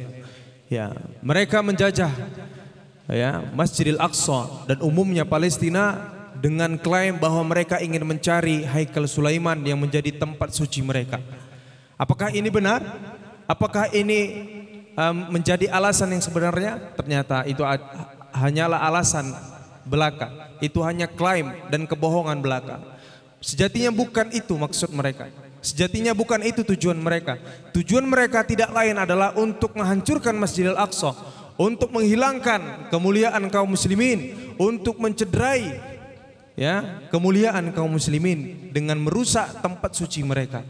Ya, 0.68 0.94
mereka 1.24 1.64
menjajah 1.64 2.12
ya 3.10 3.42
Masjidil 3.56 3.98
Aqsa 3.98 4.70
dan 4.70 4.84
umumnya 4.86 5.26
Palestina 5.26 6.14
dengan 6.38 6.78
klaim 6.78 7.18
bahwa 7.18 7.42
mereka 7.42 7.82
ingin 7.82 8.06
mencari 8.06 8.68
Haikal 8.68 9.08
Sulaiman 9.10 9.60
yang 9.64 9.80
menjadi 9.80 10.14
tempat 10.14 10.54
suci 10.54 10.84
mereka. 10.84 11.20
Apakah 12.00 12.32
ini 12.32 12.48
benar? 12.48 12.80
Apakah 13.50 13.92
ini 13.92 14.46
um, 14.94 15.36
menjadi 15.40 15.68
alasan 15.74 16.16
yang 16.16 16.24
sebenarnya? 16.24 16.96
Ternyata 16.96 17.44
itu 17.50 17.66
hanyalah 18.32 18.80
alasan 18.88 19.36
belaka. 19.84 20.54
Itu 20.64 20.86
hanya 20.86 21.10
klaim 21.10 21.50
dan 21.74 21.90
kebohongan 21.90 22.40
belaka. 22.40 22.99
Sejatinya 23.40 23.92
bukan 23.92 24.28
itu 24.36 24.54
maksud 24.56 24.92
mereka. 24.92 25.32
Sejatinya 25.60 26.16
bukan 26.16 26.40
itu 26.44 26.64
tujuan 26.64 26.96
mereka. 26.96 27.36
Tujuan 27.76 28.08
mereka 28.08 28.44
tidak 28.48 28.72
lain 28.72 28.96
adalah 28.96 29.36
untuk 29.36 29.76
menghancurkan 29.76 30.36
Masjidil 30.36 30.76
Aqsa, 30.76 31.12
untuk 31.60 31.92
menghilangkan 31.92 32.88
kemuliaan 32.88 33.52
kaum 33.52 33.76
muslimin, 33.76 34.56
untuk 34.56 35.00
mencederai 35.00 35.76
ya, 36.60 37.04
kemuliaan 37.12 37.72
kaum 37.76 37.92
muslimin 37.92 38.72
dengan 38.72 39.00
merusak 39.00 39.64
tempat 39.64 39.96
suci 39.96 40.24
mereka. 40.24 40.64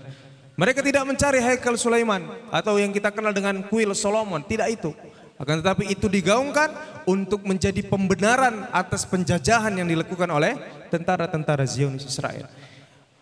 Mereka 0.59 0.83
tidak 0.83 1.07
mencari 1.07 1.39
Haikal 1.39 1.79
Sulaiman 1.79 2.25
atau 2.51 2.75
yang 2.75 2.91
kita 2.91 3.09
kenal 3.15 3.31
dengan 3.31 3.63
kuil 3.65 3.95
Solomon, 3.95 4.43
tidak 4.43 4.73
itu. 4.73 4.91
Akan 5.39 5.63
tetapi 5.63 5.87
itu 5.87 6.11
digaungkan 6.11 6.67
untuk 7.07 7.47
menjadi 7.47 7.79
pembenaran 7.87 8.67
atas 8.75 9.07
penjajahan 9.07 9.71
yang 9.71 9.87
dilakukan 9.87 10.27
oleh 10.27 10.59
tentara-tentara 10.91 11.63
Zionis 11.63 12.03
Israel. 12.03 12.51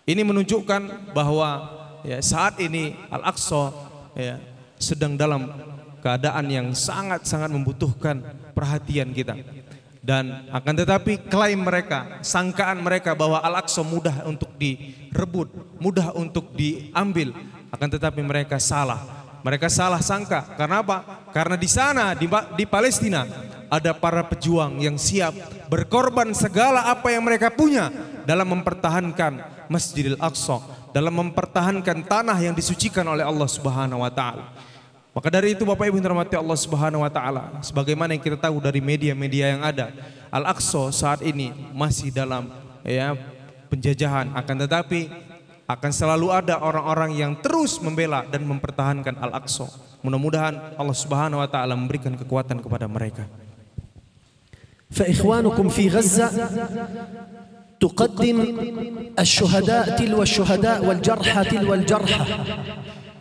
Ini 0.01 0.25
menunjukkan 0.25 1.13
bahwa 1.13 1.69
ya, 2.01 2.17
saat 2.25 2.58
ini 2.58 2.97
Al-Aqsa 3.13 3.69
ya, 4.17 4.41
sedang 4.82 5.13
dalam 5.13 5.51
keadaan 6.01 6.49
yang 6.49 6.67
sangat-sangat 6.73 7.53
membutuhkan 7.53 8.25
perhatian 8.58 9.13
kita. 9.13 9.38
Dan 10.01 10.47
akan 10.49 10.73
tetapi 10.73 11.27
klaim 11.27 11.67
mereka, 11.67 12.23
sangkaan 12.23 12.80
mereka 12.80 13.12
bahwa 13.13 13.43
Al-Aqsa 13.43 13.84
mudah 13.84 14.23
untuk 14.25 14.49
direbut, 14.58 15.51
mudah 15.77 16.15
untuk 16.17 16.56
diambil, 16.56 17.36
akan 17.69 17.89
tetapi 17.93 18.23
mereka 18.23 18.58
salah. 18.58 19.16
Mereka 19.47 19.71
salah 19.71 20.03
sangka. 20.03 20.43
Karena 20.60 20.83
apa? 20.83 21.23
Karena 21.31 21.55
di 21.55 21.71
sana 21.71 22.12
di, 22.12 22.27
di 22.60 22.67
Palestina 22.67 23.23
ada 23.71 23.95
para 23.95 24.19
pejuang 24.27 24.75
yang 24.83 24.99
siap 24.99 25.31
berkorban 25.71 26.36
segala 26.36 26.91
apa 26.91 27.15
yang 27.15 27.23
mereka 27.23 27.47
punya 27.47 27.88
dalam 28.27 28.43
mempertahankan 28.43 29.39
Masjidil 29.71 30.19
Aqsa, 30.19 30.60
dalam 30.91 31.15
mempertahankan 31.15 32.03
tanah 32.03 32.36
yang 32.43 32.51
disucikan 32.51 33.07
oleh 33.07 33.23
Allah 33.23 33.47
Subhanahu 33.47 34.03
wa 34.03 34.12
taala. 34.12 34.51
Maka 35.15 35.31
dari 35.31 35.55
itu 35.55 35.63
Bapak 35.63 35.95
Ibu 35.95 36.03
hormati 36.03 36.36
Allah 36.36 36.60
Subhanahu 36.60 37.07
wa 37.07 37.12
taala, 37.12 37.63
sebagaimana 37.63 38.19
yang 38.19 38.23
kita 38.23 38.36
tahu 38.36 38.60
dari 38.60 38.83
media-media 38.83 39.55
yang 39.55 39.63
ada, 39.63 39.95
Al-Aqsa 40.27 40.91
saat 40.91 41.19
ini 41.23 41.55
masih 41.71 42.12
dalam 42.12 42.51
ya 42.83 43.15
penjajahan 43.71 44.31
akan 44.36 44.55
tetapi 44.67 45.26
akan 45.66 45.90
selalu 45.94 46.28
ada 46.28 46.61
orang-orang 46.61 47.16
yang 47.16 47.33
terus 47.38 47.81
membela 47.81 48.26
dan 48.28 48.44
mempertahankan 48.44 49.16
Al-Aqsa. 49.16 49.70
Mudah-mudahan 50.02 50.76
Allah 50.76 50.96
Subhanahu 50.96 51.40
wa 51.40 51.48
taala 51.48 51.78
memberikan 51.78 52.12
kekuatan 52.18 52.61
kepada 52.61 52.87
mereka. 52.90 53.24
فإخوانكم 54.92 55.68
في 55.68 55.88
غزة 55.88 56.28
تقدم 57.81 58.38
الشهداء 59.18 59.96
تلو 59.96 60.22
الشهداء 60.22 60.85
والجرحى 60.85 61.44
تلو 61.44 61.74
الجرحى 61.74 62.24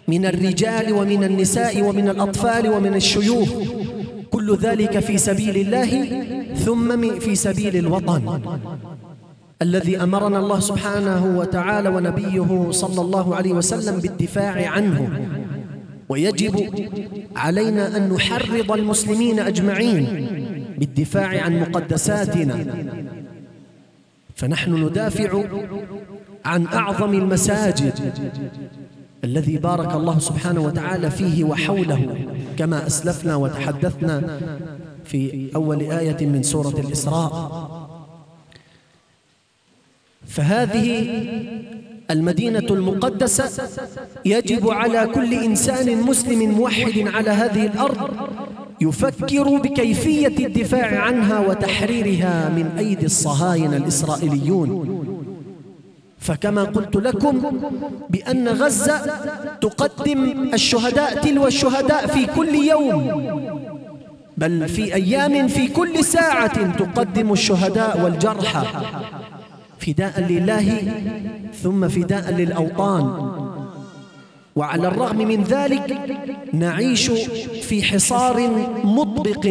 من 0.07 0.25
الرجال 0.25 0.93
ومن 0.93 1.23
النساء 1.23 1.81
ومن 1.81 2.09
الأطفال 2.09 2.69
ومن 2.69 2.93
الشيوخ 2.95 3.49
كل 4.31 4.55
ذلك 4.55 4.99
في 4.99 5.17
سبيل 5.17 5.57
الله 5.57 5.91
ثم 6.55 7.19
في 7.19 7.35
سبيل 7.35 7.77
الوطن 7.77 8.41
الذي 9.62 10.02
أمرنا 10.02 10.38
الله 10.38 10.60
سبحانه 10.60 11.38
وتعالى 11.38 11.88
ونبيه 11.88 12.70
صلى 12.70 13.00
الله 13.00 13.36
عليه 13.36 13.52
وسلم 13.52 14.00
بالدفاع 14.00 14.68
عنه. 14.70 15.28
ويجب 16.08 16.70
علينا 17.36 17.96
أن 17.96 18.12
نحرض 18.12 18.72
المسلمين 18.72 19.40
أجمعين 19.40 20.26
بالدفاع 20.78 21.42
عن 21.42 21.60
مقدساتنا. 21.60 22.66
فنحن 24.34 24.84
ندافع 24.84 25.42
عن 26.44 26.66
أعظم 26.66 27.14
المساجد 27.14 27.94
الذي 29.24 29.56
بارك 29.56 29.94
الله 29.94 30.18
سبحانه 30.18 30.60
وتعالى 30.60 31.10
فيه 31.10 31.44
وحوله 31.44 32.26
كما 32.58 32.86
أسلفنا 32.86 33.36
وتحدثنا 33.36 34.38
في 35.04 35.50
أول 35.54 35.80
آية 35.80 36.26
من 36.26 36.42
سورة 36.42 36.80
الإسراء. 36.80 37.75
فهذه 40.26 41.08
المدينة 42.10 42.66
المقدسة 42.70 43.68
يجب 44.24 44.70
على 44.70 45.06
كل 45.06 45.34
إنسان 45.34 46.02
مسلم 46.02 46.50
موحد 46.50 47.08
على 47.14 47.30
هذه 47.30 47.66
الأرض 47.66 48.10
يفكر 48.80 49.56
بكيفية 49.58 50.46
الدفاع 50.46 51.00
عنها 51.00 51.38
وتحريرها 51.40 52.48
من 52.48 52.70
أيدي 52.78 53.06
الصهاينة 53.06 53.76
الإسرائيليون. 53.76 55.02
فكما 56.18 56.64
قلت 56.64 56.96
لكم 56.96 57.60
بأن 58.10 58.48
غزة 58.48 59.00
تقدم 59.60 60.50
الشهداء 60.54 61.20
تلو 61.20 61.46
الشهداء 61.46 62.06
في 62.06 62.26
كل 62.26 62.54
يوم 62.54 63.10
بل 64.36 64.68
في 64.68 64.94
أيام 64.94 65.48
في 65.48 65.68
كل 65.68 66.04
ساعة 66.04 66.76
تقدم 66.76 67.32
الشهداء 67.32 68.00
والجرحى. 68.04 68.64
فداء 69.78 70.20
لله 70.20 70.82
ثم 71.62 71.88
فداء 71.88 72.34
للأوطان. 72.34 73.32
وعلى 74.56 74.88
الرغم 74.88 75.16
من 75.16 75.44
ذلك 75.44 75.98
نعيش 76.52 77.10
في 77.62 77.82
حصار 77.82 78.50
مطبق 78.84 79.46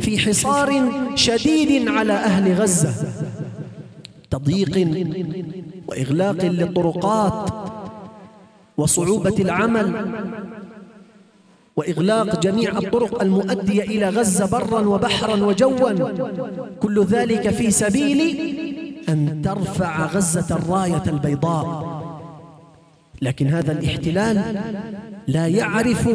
في 0.00 0.18
حصار 0.18 0.92
شديد 1.14 1.88
على 1.88 2.12
أهل 2.12 2.52
غزة. 2.52 2.94
تضييق 4.30 4.88
وإغلاق 5.88 6.44
للطرقات 6.44 7.50
وصعوبة 8.76 9.34
العمل 9.38 9.88
وإغلاق 11.76 12.40
جميع 12.40 12.78
الطرق 12.78 13.22
المؤدية 13.22 13.82
إلى 13.82 14.08
غزة 14.08 14.46
برا 14.46 14.80
وبحرا 14.80 15.36
وجوا. 15.44 15.92
كل 16.80 17.04
ذلك 17.04 17.50
في 17.50 17.70
سبيل 17.70 18.57
أن 19.08 19.42
ترفع 19.42 20.06
غزة 20.06 20.56
الراية 20.56 21.02
البيضاء. 21.06 21.98
لكن 23.22 23.46
هذا 23.46 23.72
الاحتلال 23.72 24.62
لا 25.26 25.46
يعرف 25.46 26.08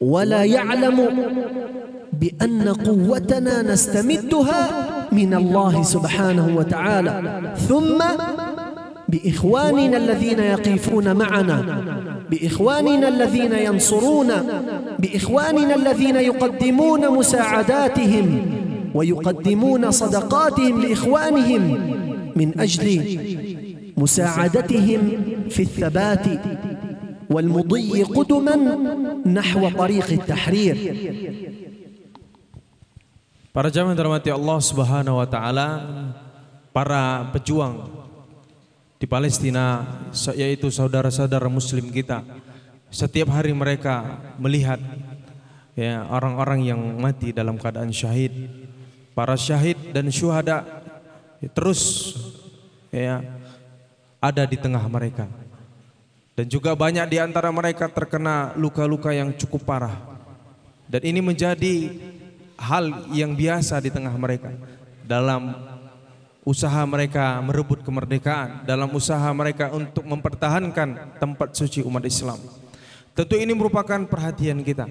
ولا 0.00 0.44
يعلم 0.44 1.08
بأن 2.12 2.68
قوتنا 2.68 3.62
نستمدها 3.62 4.68
من 5.12 5.34
الله 5.34 5.82
سبحانه 5.82 6.56
وتعالى. 6.56 7.52
ثم 7.68 7.98
بإخواننا 9.08 9.96
الذين 9.96 10.38
يقفون 10.38 11.16
معنا 11.16 11.84
بإخواننا 12.30 13.08
الذين 13.08 13.52
ينصرون 13.52 14.28
بإخواننا 14.98 15.74
الذين 15.74 16.16
يقدمون 16.16 17.18
مساعداتهم. 17.18 18.57
ويقدمون 18.93 19.91
صدقاتهم 19.91 20.81
لإخوانهم 20.81 21.63
من 22.35 22.59
أجل 22.59 22.87
مساعدتهم 23.97 25.01
في 25.49 25.61
الثبات 25.61 26.25
والمضي 27.29 28.03
قدما 28.03 28.55
نحو 29.25 29.69
طريق 29.69 30.07
التحرير 30.11 30.77
Para 33.53 33.69
jamaah 33.69 33.93
yang 33.93 34.01
dirahmati 34.01 34.33
Allah 34.33 34.57
Subhanahu 34.65 35.21
wa 35.21 35.29
taala, 35.29 35.67
para 36.73 37.29
pejuang 37.37 37.85
di 38.97 39.05
Palestina 39.05 39.85
yaitu 40.33 40.73
saudara-saudara 40.73 41.45
muslim 41.53 41.85
kita. 41.93 42.25
Setiap 42.89 43.29
hari 43.29 43.53
mereka 43.53 44.25
melihat 44.41 44.81
ya 45.77 46.01
orang-orang 46.09 46.65
yang 46.65 46.81
mati 46.97 47.29
dalam 47.29 47.61
keadaan 47.61 47.93
syahid. 47.93 48.33
Para 49.18 49.34
syahid 49.34 49.90
dan 49.90 50.06
syuhada 50.14 50.62
terus 51.50 52.14
ya 52.94 53.18
ada 54.22 54.46
di 54.46 54.54
tengah 54.54 54.86
mereka. 54.86 55.26
Dan 56.38 56.46
juga 56.46 56.70
banyak 56.78 57.02
di 57.10 57.18
antara 57.18 57.50
mereka 57.50 57.90
terkena 57.90 58.54
luka-luka 58.54 59.10
yang 59.10 59.34
cukup 59.34 59.66
parah. 59.66 59.98
Dan 60.86 61.02
ini 61.02 61.18
menjadi 61.18 61.98
hal 62.62 63.10
yang 63.10 63.34
biasa 63.34 63.82
di 63.82 63.90
tengah 63.90 64.14
mereka 64.14 64.54
dalam 65.02 65.50
usaha 66.46 66.78
mereka 66.86 67.42
merebut 67.42 67.82
kemerdekaan, 67.82 68.62
dalam 68.70 68.86
usaha 68.94 69.26
mereka 69.34 69.74
untuk 69.74 70.06
mempertahankan 70.06 71.18
tempat 71.18 71.58
suci 71.58 71.82
umat 71.82 72.06
Islam. 72.06 72.38
Tentu 73.18 73.34
ini 73.34 73.50
merupakan 73.50 73.98
perhatian 74.06 74.62
kita. 74.62 74.86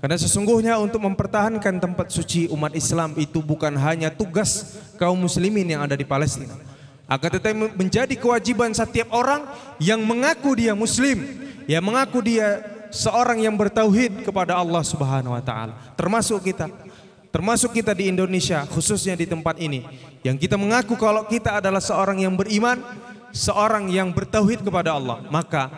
Karena 0.00 0.16
sesungguhnya 0.16 0.80
untuk 0.80 1.04
mempertahankan 1.04 1.76
tempat 1.76 2.08
suci 2.08 2.48
umat 2.48 2.72
Islam 2.72 3.12
itu 3.20 3.44
bukan 3.44 3.76
hanya 3.76 4.08
tugas 4.08 4.80
kaum 4.96 5.20
muslimin 5.20 5.76
yang 5.76 5.84
ada 5.84 5.92
di 5.92 6.08
Palestina. 6.08 6.56
Akan 7.04 7.28
tetapi 7.28 7.76
menjadi 7.76 8.14
kewajiban 8.16 8.72
setiap 8.72 9.12
orang 9.12 9.44
yang 9.76 10.00
mengaku 10.00 10.56
dia 10.56 10.72
muslim, 10.72 11.20
yang 11.68 11.84
mengaku 11.84 12.24
dia 12.24 12.64
seorang 12.88 13.44
yang 13.44 13.52
bertauhid 13.52 14.24
kepada 14.24 14.56
Allah 14.56 14.80
Subhanahu 14.80 15.36
wa 15.36 15.42
taala, 15.44 15.76
termasuk 16.00 16.40
kita. 16.48 16.72
Termasuk 17.30 17.70
kita 17.70 17.94
di 17.94 18.10
Indonesia 18.10 18.66
khususnya 18.66 19.14
di 19.14 19.22
tempat 19.22 19.54
ini. 19.62 19.86
Yang 20.26 20.48
kita 20.48 20.58
mengaku 20.58 20.98
kalau 20.98 21.22
kita 21.30 21.62
adalah 21.62 21.78
seorang 21.78 22.18
yang 22.26 22.34
beriman 22.34 22.82
seorang 23.30 23.86
yang 23.86 24.10
bertauhid 24.10 24.66
kepada 24.66 24.98
Allah. 24.98 25.22
Maka 25.30 25.70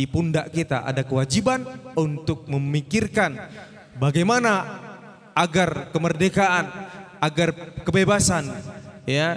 di 0.00 0.08
pundak 0.08 0.48
kita 0.48 0.80
ada 0.80 1.04
kewajiban 1.04 1.60
untuk 1.92 2.48
memikirkan 2.48 3.36
bagaimana 4.00 4.80
agar 5.36 5.92
kemerdekaan 5.92 6.64
agar 7.20 7.52
kebebasan 7.84 8.48
ya 9.04 9.36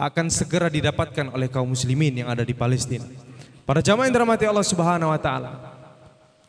akan 0.00 0.32
segera 0.32 0.72
didapatkan 0.72 1.36
oleh 1.36 1.52
kaum 1.52 1.68
muslimin 1.68 2.24
yang 2.24 2.32
ada 2.32 2.48
di 2.48 2.56
Palestina. 2.56 3.04
Para 3.68 3.84
jamaah 3.84 4.08
yang 4.08 4.16
dirahmati 4.16 4.48
Allah 4.48 4.64
Subhanahu 4.64 5.12
wa 5.12 5.20
taala 5.20 5.52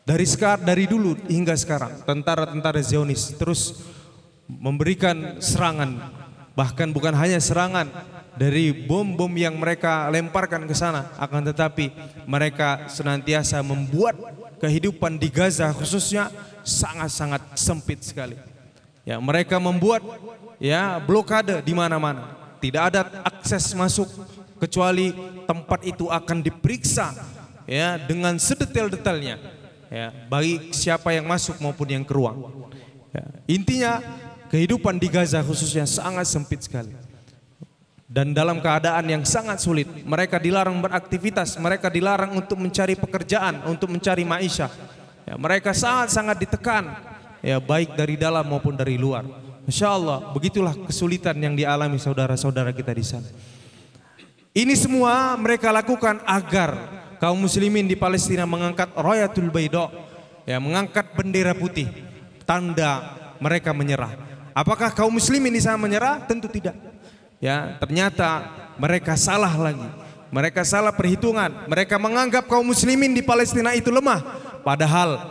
dari 0.08 0.24
sekarang, 0.24 0.64
dari 0.64 0.88
dulu 0.88 1.12
hingga 1.28 1.52
sekarang, 1.60 2.08
tentara-tentara 2.08 2.80
Zionis 2.80 3.36
terus 3.36 3.84
memberikan 4.48 5.36
serangan, 5.44 6.08
bahkan 6.56 6.88
bukan 6.88 7.12
hanya 7.12 7.36
serangan 7.36 7.92
dari 8.38 8.70
bom-bom 8.70 9.30
yang 9.34 9.58
mereka 9.58 10.06
lemparkan 10.08 10.62
ke 10.62 10.72
sana, 10.72 11.10
akan 11.18 11.50
tetapi 11.50 11.90
mereka 12.22 12.86
senantiasa 12.86 13.58
membuat 13.66 14.14
kehidupan 14.62 15.18
di 15.18 15.26
Gaza 15.26 15.74
khususnya 15.74 16.30
sangat-sangat 16.62 17.58
sempit 17.58 18.06
sekali. 18.06 18.38
Ya, 19.02 19.18
mereka 19.18 19.58
membuat 19.58 20.06
ya 20.62 21.02
blokade 21.02 21.58
di 21.66 21.74
mana-mana. 21.74 22.38
Tidak 22.62 22.82
ada 22.82 23.06
akses 23.26 23.74
masuk 23.74 24.06
kecuali 24.58 25.14
tempat 25.46 25.82
itu 25.86 26.10
akan 26.10 26.42
diperiksa 26.42 27.14
ya 27.66 27.98
dengan 27.98 28.34
sedetail-detailnya 28.38 29.38
ya, 29.88 30.10
bagi 30.26 30.74
siapa 30.74 31.14
yang 31.14 31.26
masuk 31.26 31.58
maupun 31.58 31.88
yang 31.88 32.04
keluar. 32.06 32.34
Ya, 33.14 33.24
intinya 33.48 33.92
kehidupan 34.52 35.00
di 35.00 35.08
Gaza 35.08 35.40
khususnya 35.40 35.88
sangat 35.88 36.28
sempit 36.28 36.62
sekali. 36.66 37.07
Dan 38.08 38.32
dalam 38.32 38.64
keadaan 38.64 39.04
yang 39.04 39.20
sangat 39.28 39.60
sulit, 39.60 39.84
mereka 40.08 40.40
dilarang 40.40 40.80
beraktivitas, 40.80 41.60
mereka 41.60 41.92
dilarang 41.92 42.32
untuk 42.40 42.56
mencari 42.56 42.96
pekerjaan, 42.96 43.68
untuk 43.68 43.92
mencari 43.92 44.24
maisha. 44.24 44.72
Ya, 45.28 45.36
mereka 45.36 45.76
sangat-sangat 45.76 46.40
ditekan, 46.40 46.88
ya 47.44 47.60
baik 47.60 47.92
dari 48.00 48.16
dalam 48.16 48.48
maupun 48.48 48.72
dari 48.72 48.96
luar. 48.96 49.28
Masya 49.68 49.88
Allah, 49.92 50.32
begitulah 50.32 50.72
kesulitan 50.88 51.36
yang 51.36 51.52
dialami 51.52 52.00
saudara-saudara 52.00 52.72
kita 52.72 52.96
di 52.96 53.04
sana. 53.04 53.28
Ini 54.56 54.72
semua 54.72 55.36
mereka 55.36 55.68
lakukan 55.68 56.24
agar 56.24 56.80
kaum 57.20 57.36
muslimin 57.36 57.84
di 57.84 57.92
Palestina 57.92 58.48
mengangkat 58.48 58.88
Rayatul 58.96 59.52
Bayda, 59.52 59.92
ya 60.48 60.56
mengangkat 60.56 61.12
bendera 61.12 61.52
putih, 61.52 61.92
tanda 62.48 63.12
mereka 63.36 63.76
menyerah. 63.76 64.16
Apakah 64.56 64.96
kaum 64.96 65.12
muslimin 65.12 65.52
di 65.52 65.60
sana 65.60 65.76
menyerah? 65.76 66.24
Tentu 66.24 66.48
tidak. 66.48 66.72
Ya, 67.38 67.78
ternyata 67.78 68.50
mereka 68.78 69.14
salah 69.14 69.54
lagi. 69.54 69.86
Mereka 70.28 70.60
salah 70.66 70.92
perhitungan. 70.92 71.70
Mereka 71.70 71.96
menganggap 71.96 72.50
kaum 72.50 72.66
muslimin 72.66 73.16
di 73.16 73.24
Palestina 73.24 73.72
itu 73.72 73.88
lemah, 73.88 74.20
padahal 74.60 75.24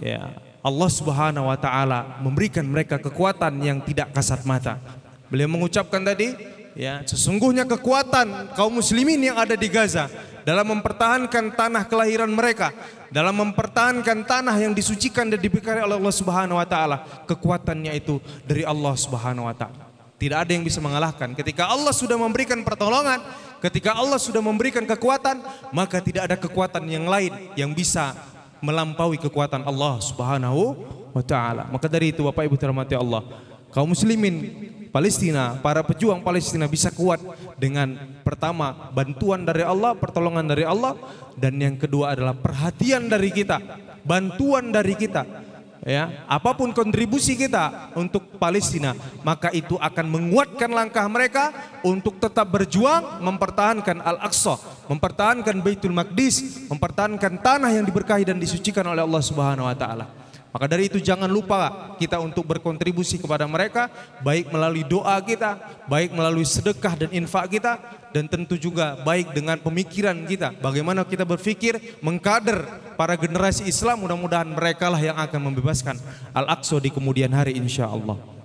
ya 0.00 0.34
Allah 0.58 0.90
Subhanahu 0.90 1.46
wa 1.46 1.54
taala 1.54 2.18
memberikan 2.18 2.66
mereka 2.66 2.98
kekuatan 2.98 3.54
yang 3.62 3.78
tidak 3.84 4.10
kasat 4.10 4.42
mata. 4.42 4.82
Beliau 5.30 5.46
mengucapkan 5.46 6.02
tadi, 6.02 6.34
ya, 6.74 7.06
sesungguhnya 7.06 7.68
kekuatan 7.70 8.56
kaum 8.58 8.82
muslimin 8.82 9.30
yang 9.30 9.38
ada 9.38 9.54
di 9.54 9.70
Gaza 9.70 10.10
dalam 10.42 10.66
mempertahankan 10.74 11.54
tanah 11.54 11.86
kelahiran 11.86 12.30
mereka, 12.32 12.74
dalam 13.14 13.38
mempertahankan 13.38 14.26
tanah 14.26 14.58
yang 14.58 14.74
disucikan 14.74 15.30
dan 15.30 15.38
diberkahi 15.38 15.86
oleh 15.86 16.02
Allah 16.02 16.14
Subhanahu 16.14 16.58
wa 16.58 16.66
taala. 16.66 17.06
Kekuatannya 17.30 17.94
itu 17.94 18.18
dari 18.42 18.66
Allah 18.66 18.98
Subhanahu 18.98 19.46
wa 19.46 19.54
taala. 19.54 19.91
Tidak 20.22 20.38
ada 20.38 20.54
yang 20.54 20.62
bisa 20.62 20.78
mengalahkan. 20.78 21.34
Ketika 21.34 21.66
Allah 21.66 21.90
sudah 21.90 22.14
memberikan 22.14 22.62
pertolongan, 22.62 23.18
ketika 23.58 23.98
Allah 23.98 24.22
sudah 24.22 24.38
memberikan 24.38 24.86
kekuatan, 24.86 25.42
maka 25.74 25.98
tidak 25.98 26.30
ada 26.30 26.36
kekuatan 26.38 26.86
yang 26.86 27.10
lain 27.10 27.50
yang 27.58 27.74
bisa 27.74 28.14
melampaui 28.62 29.18
kekuatan 29.18 29.66
Allah 29.66 29.98
Subhanahu 29.98 30.78
wa 31.10 31.26
taala. 31.26 31.66
Maka 31.74 31.90
dari 31.90 32.14
itu 32.14 32.22
Bapak 32.22 32.46
Ibu 32.46 32.54
dirahmati 32.54 32.94
Allah, 32.94 33.26
kaum 33.74 33.90
muslimin 33.90 34.46
Palestina, 34.94 35.58
para 35.58 35.82
pejuang 35.82 36.22
Palestina 36.22 36.70
bisa 36.70 36.94
kuat 36.94 37.18
dengan 37.58 37.98
pertama 38.22 38.94
bantuan 38.94 39.42
dari 39.42 39.66
Allah, 39.66 39.98
pertolongan 39.98 40.46
dari 40.46 40.62
Allah 40.62 40.94
dan 41.34 41.58
yang 41.58 41.74
kedua 41.74 42.14
adalah 42.14 42.38
perhatian 42.38 43.10
dari 43.10 43.34
kita, 43.34 43.58
bantuan 44.06 44.70
dari 44.70 44.94
kita. 44.94 45.41
Ya, 45.82 46.22
apa 46.30 46.54
pun 46.54 46.70
kontribusi 46.70 47.34
kita 47.34 47.90
untuk 47.98 48.38
Palestina, 48.38 48.94
maka 49.26 49.50
itu 49.50 49.74
akan 49.82 50.06
menguatkan 50.14 50.70
langkah 50.70 51.02
mereka 51.10 51.50
untuk 51.82 52.22
tetap 52.22 52.46
berjuang 52.54 53.18
mempertahankan 53.18 53.98
Al-Aqsa, 53.98 54.62
mempertahankan 54.86 55.58
Baitul 55.58 55.90
Maqdis, 55.90 56.70
mempertahankan 56.70 57.34
tanah 57.42 57.74
yang 57.74 57.82
diberkahi 57.82 58.22
dan 58.22 58.38
disucikan 58.38 58.86
oleh 58.94 59.02
Allah 59.02 59.22
Subhanahu 59.26 59.66
wa 59.66 59.74
taala. 59.74 60.21
Maka 60.51 60.65
dari 60.65 60.89
itu 60.89 60.97
jangan 60.97 61.29
lupa 61.29 61.93
kita 62.01 62.17
untuk 62.17 62.47
berkontribusi 62.49 63.21
kepada 63.21 63.45
mereka 63.45 63.91
baik 64.25 64.49
melalui 64.49 64.81
doa 64.81 65.19
kita, 65.21 65.59
baik 65.85 66.15
melalui 66.15 66.47
sedekah 66.47 66.97
dan 66.97 67.09
infak 67.13 67.59
kita 67.59 67.77
dan 68.15 68.25
tentu 68.25 68.57
juga 68.57 68.97
baik 69.05 69.35
dengan 69.35 69.61
pemikiran 69.61 70.17
kita. 70.25 70.57
Bagaimana 70.57 71.05
kita 71.05 71.27
berpikir 71.27 71.99
mengkader 72.01 72.65
para 72.97 73.13
generasi 73.13 73.69
Islam 73.69 74.01
mudah-mudahan 74.07 74.49
mereka 74.49 74.89
lah 74.89 74.97
yang 74.97 75.19
akan 75.19 75.51
membebaskan 75.51 75.99
Al-Aqsa 76.33 76.81
di 76.81 76.89
kemudian 76.89 77.29
hari 77.29 77.53
insyaallah. 77.59 78.37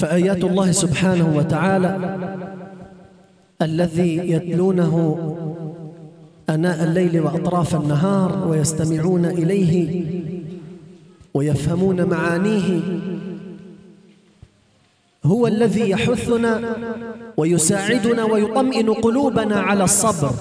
فآيات 0.00 0.40
الله 0.44 0.68
سبحانه 0.72 1.28
وتعالى 1.36 1.90
الذي 3.62 4.12
يتلونه 4.32 4.94
أناء 6.49 6.83
الليل 6.83 7.19
وأطراف 7.19 7.75
النهار 7.75 8.47
ويستمعون 8.47 9.25
إليه 9.25 10.05
ويفهمون 11.33 12.09
معانيه. 12.09 12.81
هو 15.25 15.47
الذي 15.47 15.89
يحثنا 15.89 16.75
ويساعدنا 17.37 18.23
ويطمئن 18.23 18.93
قلوبنا 18.93 19.59
على 19.59 19.83
الصبر. 19.83 20.31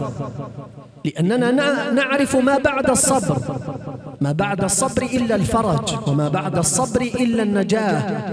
لأننا 1.05 1.51
نعرف 1.91 2.37
ما 2.37 2.59
بعد 2.59 2.91
الصبر. 2.91 3.39
ما 4.21 4.33
بعد 4.33 4.65
الصبر 4.65 5.03
إلا 5.03 5.35
الفرج 5.35 6.09
وما 6.09 6.29
بعد 6.29 6.59
الصبر 6.59 7.01
إلا 7.03 7.43
النجاة 7.43 8.27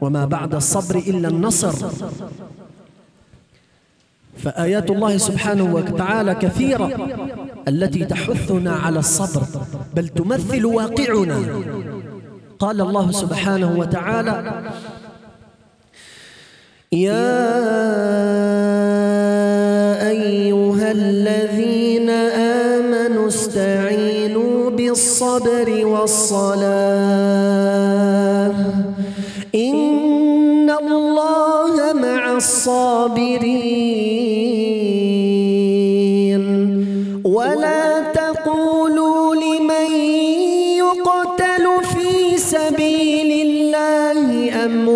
وما 0.00 0.24
بعد 0.24 0.54
الصبر 0.54 0.96
إلا 0.96 1.28
النصر. 1.28 1.74
فآيات 4.44 4.90
الله 4.90 5.16
سبحانه 5.16 5.74
وتعالى 5.74 6.34
كثيرة 6.34 6.88
التي 7.68 8.04
تحثنا 8.04 8.72
على 8.72 8.98
الصبر 8.98 9.42
بل 9.94 10.08
تمثل 10.08 10.64
واقعنا. 10.66 11.38
قال 12.58 12.80
الله 12.80 13.12
سبحانه 13.12 13.78
وتعالى 13.78 14.62
يا 16.92 17.38
أيها 20.10 20.90
الذين 20.92 22.10
آمنوا 22.70 23.28
استعينوا 23.28 24.70
بالصبر 24.70 25.86
والصلاة 25.86 26.68
إن 29.54 30.70
الله 30.70 31.92
مع 31.92 32.32
الصابرين. 32.36 34.17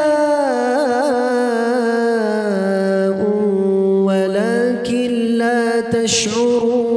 ولكن 4.06 5.10
لا 5.38 5.80
تشعرون. 5.80 6.90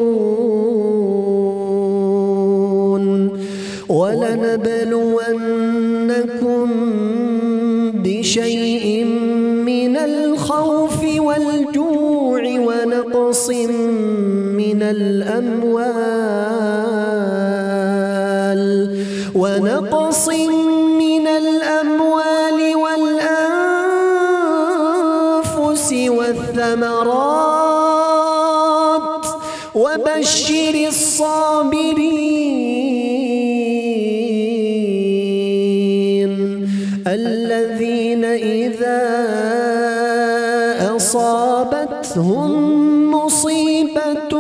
ولنبلونكم 3.90 5.14
بشيء 8.04 9.06
من 9.66 9.98
الخوف 9.98 11.04
والجوع 11.04 12.42
ونقص 12.44 13.50
من 14.60 14.82
الأموال 14.82 16.12
إذا 38.84 40.96
أصابتهم 40.96 42.52
مصيبة 43.12 44.33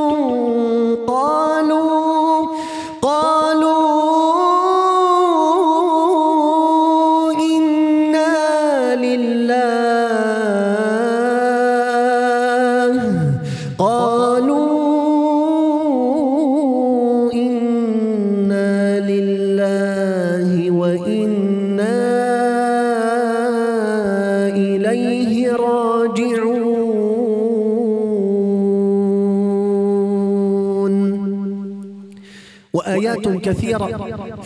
كثيرة 33.45 33.87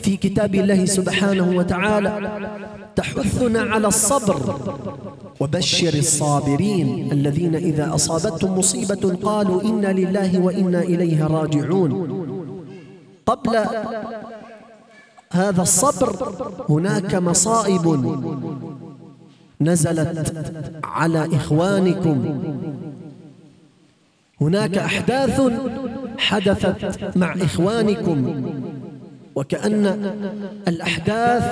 في 0.03 0.17
كتاب 0.17 0.55
الله 0.55 0.85
سبحانه 0.85 1.57
وتعالى. 1.57 2.13
تحثنا 2.95 3.61
على 3.61 3.87
الصبر 3.87 4.37
وبشر 5.39 5.93
الصابرين 5.93 7.11
الذين 7.11 7.55
إذا 7.55 7.95
أصابتهم 7.95 8.57
مصيبة 8.59 9.03
قالوا 9.23 9.61
إنا 9.61 9.91
لله 9.99 10.39
وإنا 10.39 10.81
إليه 10.81 11.23
راجعون. 11.27 11.91
قبل 13.25 13.53
هذا 15.31 15.61
الصبر 15.61 16.09
هناك 16.69 17.15
مصائب 17.15 17.85
نزلت 19.61 20.33
على 20.83 21.29
إخوانكم. 21.33 22.19
هناك 24.41 24.77
أحداث 24.77 25.41
حدثت 26.17 27.17
مع 27.17 27.33
إخوانكم. 27.33 28.17
وكأن 29.37 29.85
الأحداث 30.67 31.45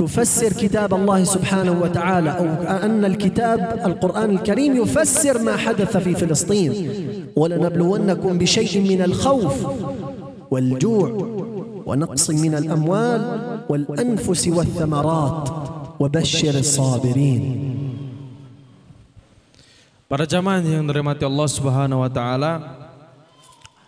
تفسر 0.00 0.52
كتاب 0.56 0.96
الله 0.96 1.20
سبحانه 1.28 1.76
وتعالى 1.76 2.30
أو 2.40 2.48
أن 2.88 3.04
الكتاب 3.04 3.60
القرآن 3.84 4.40
الكريم 4.40 4.80
يفسر 4.80 5.36
ما 5.44 5.60
حدث 5.60 5.92
في 5.92 6.16
فلسطين. 6.16 6.72
ولنبلونكم 7.36 8.32
بشيء 8.40 8.80
من 8.80 9.00
الخوف 9.04 9.56
والجوع 10.48 11.08
ونقص 11.84 12.26
من 12.30 12.52
الأموال 12.54 13.20
والأنفس 13.68 14.42
والثمرات. 14.48 15.44
وبشر 16.00 16.54
الصابرين. 16.58 17.42
Para 20.10 20.24
jamaah 20.26 20.64
yang 20.64 20.88
dirahmati 20.88 21.22
Allah 21.22 21.48
Subhanahu 21.48 22.02
wa 22.02 22.10
taala, 22.10 22.52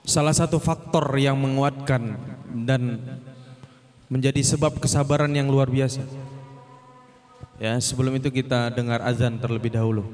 salah 0.07 0.31
satu 0.37 0.63
faktor 0.63 1.11
yang 1.19 1.35
menguatkan 1.35 2.17
dan 2.63 3.03
menjadi 4.07 4.39
sebab 4.47 4.79
kesabaran 4.79 5.31
yang 5.35 5.51
luar 5.51 5.67
biasa. 5.67 6.07
Ya, 7.59 7.75
sebelum 7.83 8.15
itu 8.15 8.31
kita 8.31 8.71
dengar 8.71 9.03
azan 9.03 9.39
terlebih 9.43 9.75
dahulu. 9.75 10.07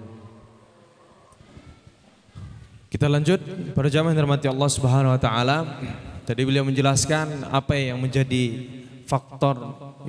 Kita 2.90 3.06
lanjut 3.06 3.38
para 3.76 3.86
jamaah 3.86 4.12
yang 4.12 4.24
dirahmati 4.24 4.50
Allah 4.50 4.70
Subhanahu 4.72 5.14
wa 5.14 5.20
taala. 5.20 5.78
Tadi 6.26 6.42
beliau 6.42 6.66
menjelaskan 6.66 7.48
apa 7.48 7.78
yang 7.78 7.96
menjadi 8.02 8.66
faktor 9.06 9.56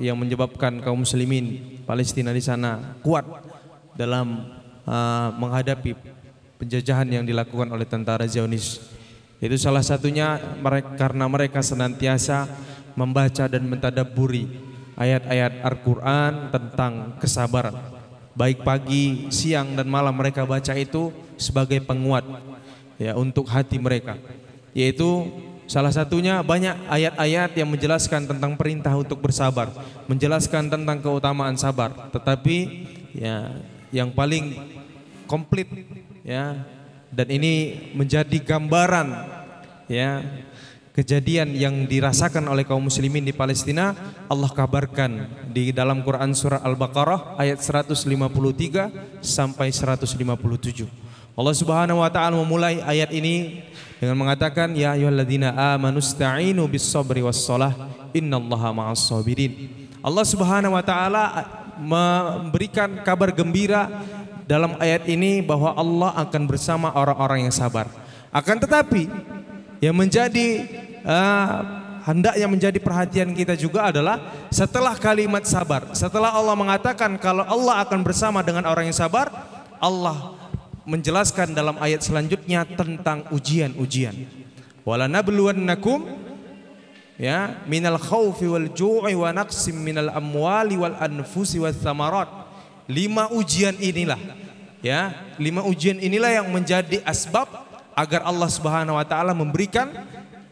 yang 0.02 0.14
menyebabkan 0.18 0.82
kaum 0.82 1.02
muslimin 1.02 1.78
Palestina 1.86 2.30
di 2.30 2.42
sana 2.42 2.98
kuat 3.02 3.26
dalam 3.94 4.50
uh, 4.86 5.28
menghadapi 5.34 5.94
penjajahan 6.62 7.08
yang 7.10 7.24
dilakukan 7.26 7.70
oleh 7.70 7.86
tentara 7.86 8.26
Zionis. 8.28 8.91
Itu 9.42 9.58
salah 9.58 9.82
satunya 9.82 10.38
mereka, 10.62 10.94
karena 10.94 11.26
mereka 11.26 11.58
senantiasa 11.66 12.46
membaca 12.94 13.50
dan 13.50 13.66
mentadaburi 13.66 14.46
ayat-ayat 14.94 15.66
Al-Quran 15.66 16.54
tentang 16.54 17.18
kesabaran. 17.18 17.74
Baik 18.38 18.62
pagi, 18.62 19.26
siang 19.34 19.74
dan 19.74 19.90
malam 19.90 20.14
mereka 20.14 20.46
baca 20.46 20.72
itu 20.78 21.10
sebagai 21.34 21.82
penguat 21.82 22.22
ya 23.02 23.18
untuk 23.18 23.50
hati 23.50 23.82
mereka. 23.82 24.14
Yaitu 24.72 25.26
salah 25.66 25.90
satunya 25.90 26.38
banyak 26.40 26.78
ayat-ayat 26.86 27.50
yang 27.58 27.66
menjelaskan 27.66 28.30
tentang 28.30 28.54
perintah 28.54 28.94
untuk 28.94 29.18
bersabar, 29.18 29.74
menjelaskan 30.06 30.70
tentang 30.70 31.02
keutamaan 31.02 31.58
sabar. 31.58 32.14
Tetapi 32.14 32.56
ya 33.10 33.58
yang 33.90 34.14
paling 34.14 34.54
komplit 35.26 35.66
ya 36.22 36.62
dan 37.12 37.28
ini 37.28 37.76
menjadi 37.92 38.40
gambaran 38.40 39.12
ya 39.86 40.24
kejadian 40.96 41.52
yang 41.52 41.84
dirasakan 41.84 42.48
oleh 42.48 42.64
kaum 42.64 42.88
muslimin 42.88 43.24
di 43.24 43.32
Palestina. 43.36 43.92
Allah 44.28 44.48
kabarkan 44.48 45.28
di 45.52 45.72
dalam 45.76 46.00
Quran 46.00 46.32
surah 46.32 46.64
Al-Baqarah 46.64 47.36
ayat 47.36 47.60
153 47.60 49.20
sampai 49.20 49.68
157 49.68 50.88
Allah 51.32 51.56
Subhanahu 51.56 52.04
wa 52.04 52.10
taala 52.12 52.36
memulai 52.36 52.84
ayat 52.84 53.08
ini 53.08 53.64
dengan 53.96 54.20
mengatakan 54.20 54.72
ya 54.76 54.92
ayyuhalladzina 54.92 55.52
amanu 55.76 56.00
sta'inu 56.00 56.68
bis 56.68 56.84
sabri 56.84 57.24
was 57.24 57.40
salah 57.40 57.72
innallaha 58.12 58.68
ma'as 58.72 59.00
sabirin 59.08 59.68
Allah 60.04 60.28
Subhanahu 60.28 60.76
wa 60.76 60.84
taala 60.84 61.24
memberikan 61.80 63.00
kabar 63.00 63.32
gembira 63.32 63.88
dalam 64.52 64.76
ayat 64.76 65.08
ini 65.08 65.40
bahwa 65.40 65.72
Allah 65.72 66.12
akan 66.28 66.44
bersama 66.44 66.92
orang-orang 66.92 67.48
yang 67.48 67.54
sabar. 67.56 67.88
Akan 68.28 68.60
tetapi 68.60 69.08
yang 69.80 69.96
menjadi 69.96 70.68
uh, 71.08 71.64
hendaknya 72.04 72.46
menjadi 72.52 72.76
perhatian 72.76 73.32
kita 73.32 73.56
juga 73.56 73.88
adalah 73.88 74.20
setelah 74.52 74.92
kalimat 75.00 75.48
sabar, 75.48 75.96
setelah 75.96 76.36
Allah 76.36 76.52
mengatakan 76.52 77.16
kalau 77.16 77.48
Allah 77.48 77.80
akan 77.80 78.04
bersama 78.04 78.44
dengan 78.44 78.68
orang 78.68 78.92
yang 78.92 78.98
sabar, 79.08 79.32
Allah 79.80 80.36
menjelaskan 80.84 81.56
dalam 81.56 81.80
ayat 81.80 82.04
selanjutnya 82.04 82.68
tentang 82.68 83.24
ujian-ujian. 83.32 84.12
Wala 84.84 85.08
nabluwannakum 85.08 86.12
ya 87.16 87.56
minal 87.64 87.96
khaufi 87.96 88.52
wal 88.52 88.68
ju'i 88.68 89.16
wa 89.16 89.32
naqsim 89.32 89.80
minal 89.80 90.12
amwali 90.12 90.76
wal 90.76 90.92
anfusi 91.00 91.56
was 91.56 91.80
thamarat. 91.80 92.28
Lima 92.90 93.30
ujian 93.30 93.78
inilah 93.78 94.41
ya, 94.82 95.14
lima 95.38 95.64
ujian 95.64 95.96
inilah 95.96 96.42
yang 96.42 96.46
menjadi 96.50 97.00
asbab 97.06 97.48
agar 97.94 98.26
Allah 98.26 98.50
Subhanahu 98.50 98.98
wa 98.98 99.06
taala 99.06 99.32
memberikan 99.32 99.88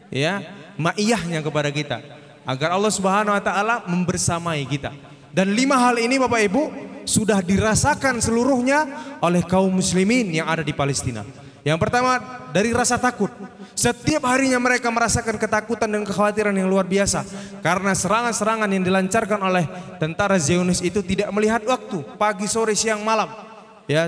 ya 0.09 0.41
maiyahnya 0.79 1.43
kepada 1.43 1.69
kita. 1.69 2.01
Agar 2.47 2.73
Allah 2.73 2.89
Subhanahu 2.89 3.37
wa 3.37 3.43
taala 3.43 3.85
membersamai 3.85 4.65
kita. 4.65 4.89
Dan 5.29 5.53
lima 5.53 5.77
hal 5.77 6.01
ini 6.01 6.17
Bapak 6.17 6.41
Ibu 6.47 6.63
sudah 7.05 7.39
dirasakan 7.43 8.19
seluruhnya 8.19 8.87
oleh 9.21 9.43
kaum 9.45 9.71
muslimin 9.71 10.31
yang 10.33 10.49
ada 10.49 10.65
di 10.65 10.73
Palestina. 10.73 11.21
Yang 11.61 11.77
pertama 11.77 12.17
dari 12.49 12.73
rasa 12.73 12.97
takut. 12.97 13.29
Setiap 13.71 14.27
harinya 14.27 14.59
mereka 14.59 14.91
merasakan 14.91 15.39
ketakutan 15.39 15.87
dan 15.87 16.03
kekhawatiran 16.03 16.51
yang 16.51 16.67
luar 16.67 16.83
biasa 16.83 17.23
karena 17.63 17.95
serangan-serangan 17.95 18.67
yang 18.67 18.83
dilancarkan 18.83 19.39
oleh 19.39 19.63
tentara 19.95 20.35
Zionis 20.35 20.83
itu 20.83 20.99
tidak 20.99 21.31
melihat 21.31 21.63
waktu, 21.63 22.03
pagi, 22.19 22.51
sore, 22.51 22.75
siang, 22.75 22.99
malam. 23.01 23.50
Ya, 23.91 24.07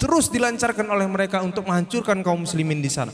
terus 0.00 0.32
dilancarkan 0.32 0.88
oleh 0.88 1.04
mereka 1.04 1.44
untuk 1.44 1.68
menghancurkan 1.68 2.24
kaum 2.24 2.48
muslimin 2.48 2.80
di 2.80 2.88
sana. 2.88 3.12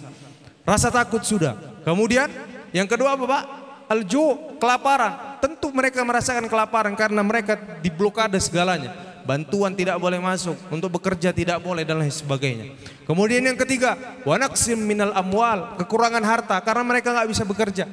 Rasa 0.63 0.95
takut 0.95 1.27
sudah. 1.27 1.59
Kemudian 1.83 2.31
yang 2.71 2.87
kedua 2.87 3.19
apa 3.19 3.25
Pak? 3.27 3.45
Aljo, 3.91 4.55
kelaparan. 4.63 5.43
Tentu 5.43 5.75
mereka 5.75 6.07
merasakan 6.07 6.47
kelaparan 6.47 6.95
karena 6.95 7.27
mereka 7.27 7.59
diblokade 7.83 8.39
segalanya 8.39 9.09
bantuan 9.29 9.77
tidak 9.77 10.01
boleh 10.01 10.17
masuk, 10.17 10.57
untuk 10.73 10.89
bekerja 10.97 11.37
tidak 11.37 11.61
boleh 11.61 11.85
dan 11.85 12.01
lain 12.01 12.09
sebagainya. 12.09 12.73
Kemudian 13.05 13.45
yang 13.45 13.61
ketiga, 13.61 13.93
wanaksim 14.25 14.81
minal 14.81 15.13
amwal, 15.13 15.77
kekurangan 15.77 16.25
harta 16.25 16.57
karena 16.65 16.81
mereka 16.81 17.13
nggak 17.13 17.29
bisa 17.29 17.45
bekerja. 17.45 17.85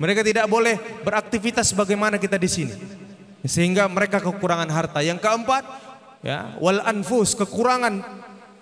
Mereka 0.00 0.24
tidak 0.24 0.48
boleh 0.48 0.80
beraktivitas 1.04 1.76
sebagaimana 1.76 2.16
kita 2.16 2.40
di 2.40 2.48
sini. 2.48 2.74
Sehingga 3.44 3.84
mereka 3.84 4.16
kekurangan 4.16 4.70
harta. 4.72 5.04
Yang 5.04 5.20
keempat, 5.20 5.87
ya, 6.22 6.54
wal 6.58 6.82
anfus, 6.82 7.34
kekurangan 7.38 8.02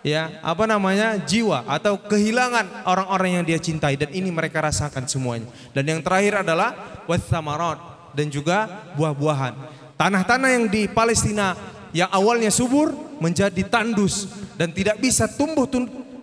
ya, 0.07 0.39
apa 0.45 0.65
namanya? 0.69 1.19
jiwa 1.21 1.67
atau 1.67 1.99
kehilangan 1.99 2.87
orang-orang 2.87 3.41
yang 3.41 3.45
dia 3.45 3.59
cintai 3.59 3.99
dan 3.99 4.13
ini 4.13 4.29
mereka 4.31 4.63
rasakan 4.63 5.09
semuanya. 5.09 5.49
Dan 5.73 5.85
yang 5.89 6.01
terakhir 6.05 6.47
adalah 6.47 7.03
wathamarat 7.11 7.79
dan 8.17 8.27
juga 8.33 8.89
buah-buahan. 8.97 9.55
Tanah-tanah 9.97 10.51
yang 10.53 10.67
di 10.69 10.89
Palestina 10.89 11.57
yang 11.97 12.13
awalnya 12.13 12.53
subur 12.53 12.93
menjadi 13.17 13.65
tandus 13.65 14.29
dan 14.61 14.69
tidak 14.73 15.01
bisa 15.01 15.25
tumbuh 15.25 15.65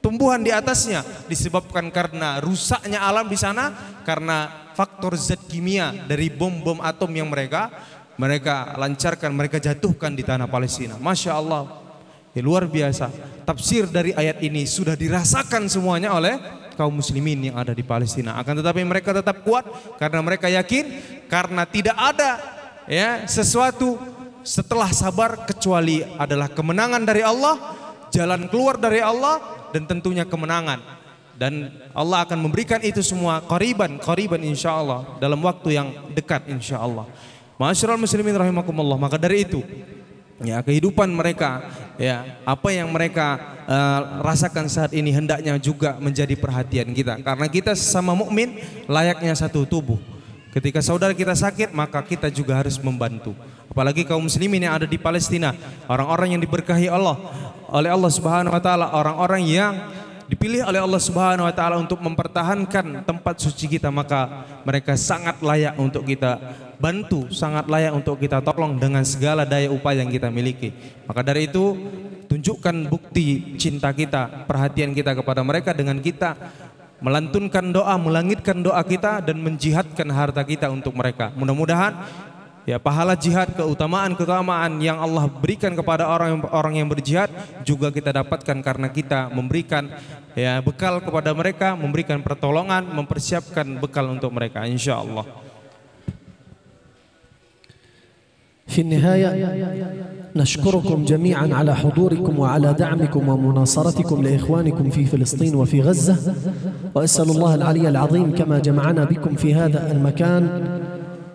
tumbuhan 0.04 0.44
di 0.44 0.52
atasnya 0.54 1.02
disebabkan 1.26 1.90
karena 1.90 2.38
rusaknya 2.44 3.02
alam 3.02 3.26
di 3.26 3.40
sana 3.40 3.74
karena 4.04 4.70
faktor 4.78 5.16
zat 5.16 5.42
kimia 5.48 5.96
dari 6.06 6.28
bom-bom 6.28 6.84
atom 6.84 7.10
yang 7.10 7.32
mereka 7.32 7.72
mereka 8.16 8.78
lancarkan, 8.78 9.32
mereka 9.34 9.58
jatuhkan 9.58 10.14
di 10.14 10.22
tanah 10.22 10.46
Palestina. 10.46 10.96
Masya 11.02 11.32
Allah, 11.34 11.70
ya, 12.34 12.42
luar 12.46 12.70
biasa. 12.70 13.10
Tafsir 13.44 13.90
dari 13.90 14.14
ayat 14.14 14.40
ini 14.46 14.64
sudah 14.64 14.94
dirasakan 14.94 15.66
semuanya 15.68 16.14
oleh 16.14 16.38
kaum 16.74 16.94
muslimin 16.94 17.54
yang 17.54 17.58
ada 17.58 17.72
di 17.74 17.86
Palestina. 17.86 18.38
Akan 18.38 18.58
tetapi 18.58 18.82
mereka 18.86 19.14
tetap 19.14 19.46
kuat 19.46 19.66
karena 20.02 20.20
mereka 20.22 20.50
yakin 20.50 20.86
karena 21.30 21.66
tidak 21.70 21.98
ada 21.98 22.42
ya 22.90 23.26
sesuatu 23.30 23.98
setelah 24.44 24.92
sabar 24.92 25.48
kecuali 25.48 26.04
adalah 26.20 26.52
kemenangan 26.52 27.04
dari 27.08 27.24
Allah, 27.24 27.56
jalan 28.12 28.52
keluar 28.52 28.76
dari 28.76 29.00
Allah 29.00 29.40
dan 29.72 29.88
tentunya 29.88 30.28
kemenangan. 30.28 31.02
Dan 31.34 31.74
Allah 31.98 32.30
akan 32.30 32.38
memberikan 32.46 32.78
itu 32.86 33.02
semua 33.02 33.42
koriban, 33.42 33.98
koriban 33.98 34.38
insya 34.46 34.78
Allah 34.78 35.18
dalam 35.18 35.42
waktu 35.42 35.74
yang 35.74 35.88
dekat 36.14 36.46
insya 36.46 36.78
Allah. 36.78 37.10
Masyarakat 37.64 38.00
muslimin 38.00 38.36
rahimakumullah. 38.36 39.00
Maka 39.00 39.16
dari 39.16 39.48
itu 39.48 39.64
ya 40.44 40.60
kehidupan 40.60 41.08
mereka 41.08 41.72
ya 41.96 42.44
apa 42.44 42.76
yang 42.76 42.92
mereka 42.92 43.40
uh, 43.64 44.20
rasakan 44.28 44.68
saat 44.68 44.92
ini 44.92 45.14
hendaknya 45.16 45.56
juga 45.56 45.96
menjadi 46.04 46.36
perhatian 46.36 46.92
kita 46.92 47.22
karena 47.24 47.48
kita 47.48 47.72
sesama 47.72 48.12
mukmin 48.12 48.60
layaknya 48.90 49.32
satu 49.40 49.64
tubuh 49.64 50.02
ketika 50.52 50.84
saudara 50.84 51.16
kita 51.16 51.32
sakit 51.32 51.72
maka 51.72 52.04
kita 52.04 52.28
juga 52.28 52.60
harus 52.60 52.76
membantu 52.82 53.32
apalagi 53.74 54.06
kaum 54.06 54.22
muslimin 54.22 54.70
yang 54.70 54.78
ada 54.78 54.86
di 54.86 55.02
Palestina, 55.02 55.58
orang-orang 55.90 56.38
yang 56.38 56.42
diberkahi 56.46 56.86
Allah 56.94 57.18
oleh 57.74 57.90
Allah 57.90 58.12
Subhanahu 58.14 58.54
wa 58.54 58.62
taala, 58.62 58.94
orang-orang 58.94 59.42
yang 59.50 59.74
dipilih 60.28 60.64
oleh 60.64 60.80
Allah 60.80 61.02
Subhanahu 61.02 61.46
wa 61.48 61.54
taala 61.56 61.76
untuk 61.80 62.00
mempertahankan 62.00 63.04
tempat 63.04 63.36
suci 63.40 63.68
kita, 63.68 63.92
maka 63.92 64.46
mereka 64.64 64.96
sangat 64.96 65.40
layak 65.44 65.76
untuk 65.76 66.08
kita 66.08 66.40
bantu, 66.80 67.32
sangat 67.32 67.68
layak 67.72 67.96
untuk 67.96 68.20
kita 68.20 68.44
tolong 68.44 68.76
dengan 68.76 69.04
segala 69.08 69.48
daya 69.48 69.72
upaya 69.72 70.04
yang 70.04 70.12
kita 70.12 70.28
miliki. 70.28 70.76
Maka 71.08 71.22
dari 71.24 71.48
itu, 71.48 71.76
tunjukkan 72.28 72.92
bukti 72.92 73.56
cinta 73.56 73.92
kita, 73.92 74.48
perhatian 74.48 74.92
kita 74.92 75.16
kepada 75.16 75.44
mereka 75.44 75.72
dengan 75.72 76.00
kita 76.00 76.36
melantunkan 77.04 77.76
doa, 77.76 78.00
melangitkan 78.00 78.64
doa 78.64 78.80
kita 78.80 79.20
dan 79.20 79.36
menjihadkan 79.44 80.08
harta 80.08 80.40
kita 80.48 80.72
untuk 80.72 80.96
mereka. 80.96 81.36
Mudah-mudahan 81.36 82.00
Ya, 82.69 82.77
pahala 82.77 83.17
jihad, 83.17 83.49
keutamaan-keutamaan 83.57 84.77
yang 84.85 85.01
Allah 85.01 85.25
berikan 85.25 85.73
kepada 85.73 86.05
orang 86.05 86.37
yang, 86.37 86.43
orang 86.53 86.75
yang 86.77 86.89
berjihad 86.93 87.33
juga 87.65 87.89
kita 87.89 88.13
dapatkan 88.13 88.61
karena 88.61 88.93
kita 88.93 89.33
memberikan 89.33 89.89
ya 90.37 90.61
bekal 90.61 91.01
kepada 91.01 91.33
mereka, 91.33 91.73
memberikan 91.73 92.21
pertolongan, 92.21 92.85
mempersiapkan 92.93 93.81
bekal 93.81 94.13
untuk 94.13 94.29
mereka 94.37 94.69
insyaallah. 94.69 95.49
في 98.69 98.85
النهاية 98.85 99.33
نشكركم 100.37 101.05
جميعا 101.05 101.49
على 101.53 101.77
حضوركم 101.77 102.39
وعلى 102.39 102.73
دعمكم 102.73 103.29
ومناصرتكم 103.29 104.23
لإخوانكم 104.23 104.91
في 104.91 105.07
فلسطين 105.07 105.55
وفي 105.55 105.83
غزة 105.83 106.17
وأسأل 106.95 107.31
الله 107.31 107.55
العلي 107.55 107.89
العظيم 107.89 108.35
كما 108.35 108.59
جمعنا 108.59 109.05
بكم 109.05 109.35
في 109.35 109.55
هذا 109.55 109.93
المكان 109.93 110.45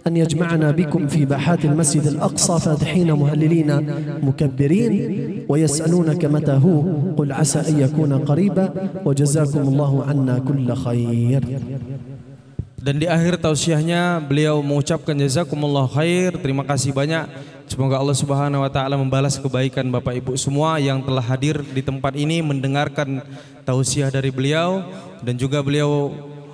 أن 0.07 0.17
يجمعنا 0.17 0.71
بكم 0.71 1.07
في 1.07 1.25
باحات 1.25 1.65
المسجد 1.65 2.05
الأقصى 2.07 2.59
فاتحين 2.59 3.11
مهللين 3.11 3.69
مكبرين 4.23 4.93
ويسألونك 5.49 6.25
متى 6.25 6.51
هو 6.51 6.83
قل 7.17 7.31
عسى 7.31 7.59
أن 7.59 7.79
يكون 7.79 8.13
قريبا 8.13 8.73
وجزاكم 9.05 9.61
الله 9.61 10.03
عنا 10.03 10.35
كل 10.39 10.67
خير 10.75 11.41
Dan 12.83 12.99
di 12.99 13.07
akhir 13.07 13.39
tausiahnya 13.39 14.19
beliau 14.19 14.59
mengucapkan 14.59 15.15
jazakumullah 15.15 15.87
khair, 15.87 16.35
terima 16.35 16.67
kasih 16.67 16.91
banyak. 16.91 17.31
Semoga 17.63 17.95
Allah 17.95 18.11
Subhanahu 18.11 18.59
wa 18.59 18.67
taala 18.67 18.99
membalas 18.99 19.39
kebaikan 19.39 19.87
Bapak 19.87 20.19
Ibu 20.19 20.35
semua 20.35 20.75
yang 20.83 20.99
telah 20.99 21.23
hadir 21.23 21.63
di 21.63 21.79
tempat 21.79 22.11
ini 22.19 22.43
mendengarkan 22.43 23.23
tausiah 23.63 24.11
dari 24.11 24.35
beliau 24.35 24.83
dan 25.23 25.39
juga 25.39 25.63
beliau 25.63 26.11